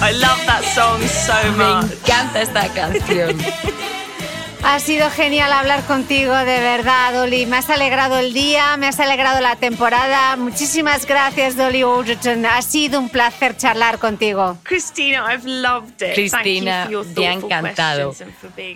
[0.00, 1.90] I love that song so much.
[1.90, 3.36] Me encanta esta canción.
[4.64, 7.46] Ha sido genial hablar contigo, de verdad, Dolly.
[7.46, 10.36] Me has alegrado el día, me has alegrado la temporada.
[10.36, 12.44] Muchísimas gracias, Dolly Overton.
[12.44, 14.58] Ha sido un placer charlar contigo.
[14.64, 16.14] Cristina, I've loved it.
[16.14, 18.14] Cristina, me ha encantado.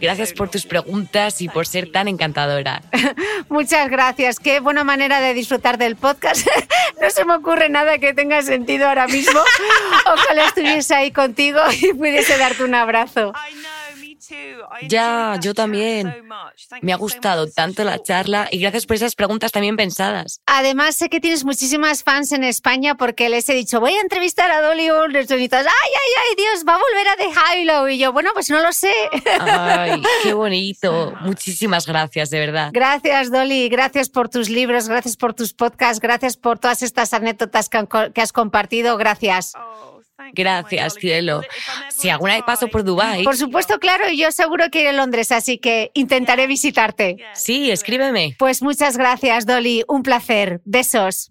[0.00, 2.82] Gracias por tus preguntas y por ser tan encantadora.
[3.48, 4.38] Muchas gracias.
[4.38, 6.46] Qué buena manera de disfrutar del podcast.
[7.02, 9.40] no se me ocurre nada que tenga sentido ahora mismo.
[10.12, 13.32] Ojalá estuviese ahí contigo y pudiese darte un abrazo.
[14.88, 16.14] Ya, yo también.
[16.80, 20.40] Me ha gustado tanto la charla y gracias por esas preguntas también pensadas.
[20.46, 24.50] Además, sé que tienes muchísimas fans en España porque les he dicho, voy a entrevistar
[24.50, 27.88] a Dolly Alderson y todas, ay, ay, ay, Dios, va a volver a The Hilo.
[27.88, 28.92] Y yo, bueno, pues no lo sé.
[29.40, 31.14] Ay, qué bonito.
[31.20, 32.70] Muchísimas gracias, de verdad.
[32.72, 33.68] Gracias, Dolly.
[33.68, 38.32] Gracias por tus libros, gracias por tus podcasts, gracias por todas estas anécdotas que has
[38.32, 38.96] compartido.
[38.96, 39.52] Gracias.
[40.34, 41.42] Gracias, cielo.
[41.88, 43.24] Si alguna vez paso por Dubai.
[43.24, 47.16] Por supuesto, claro, y yo seguro que iré a Londres, así que intentaré visitarte.
[47.34, 48.36] Sí, escríbeme.
[48.38, 49.84] Pues muchas gracias, Dolly.
[49.88, 50.60] Un placer.
[50.64, 51.30] Besos.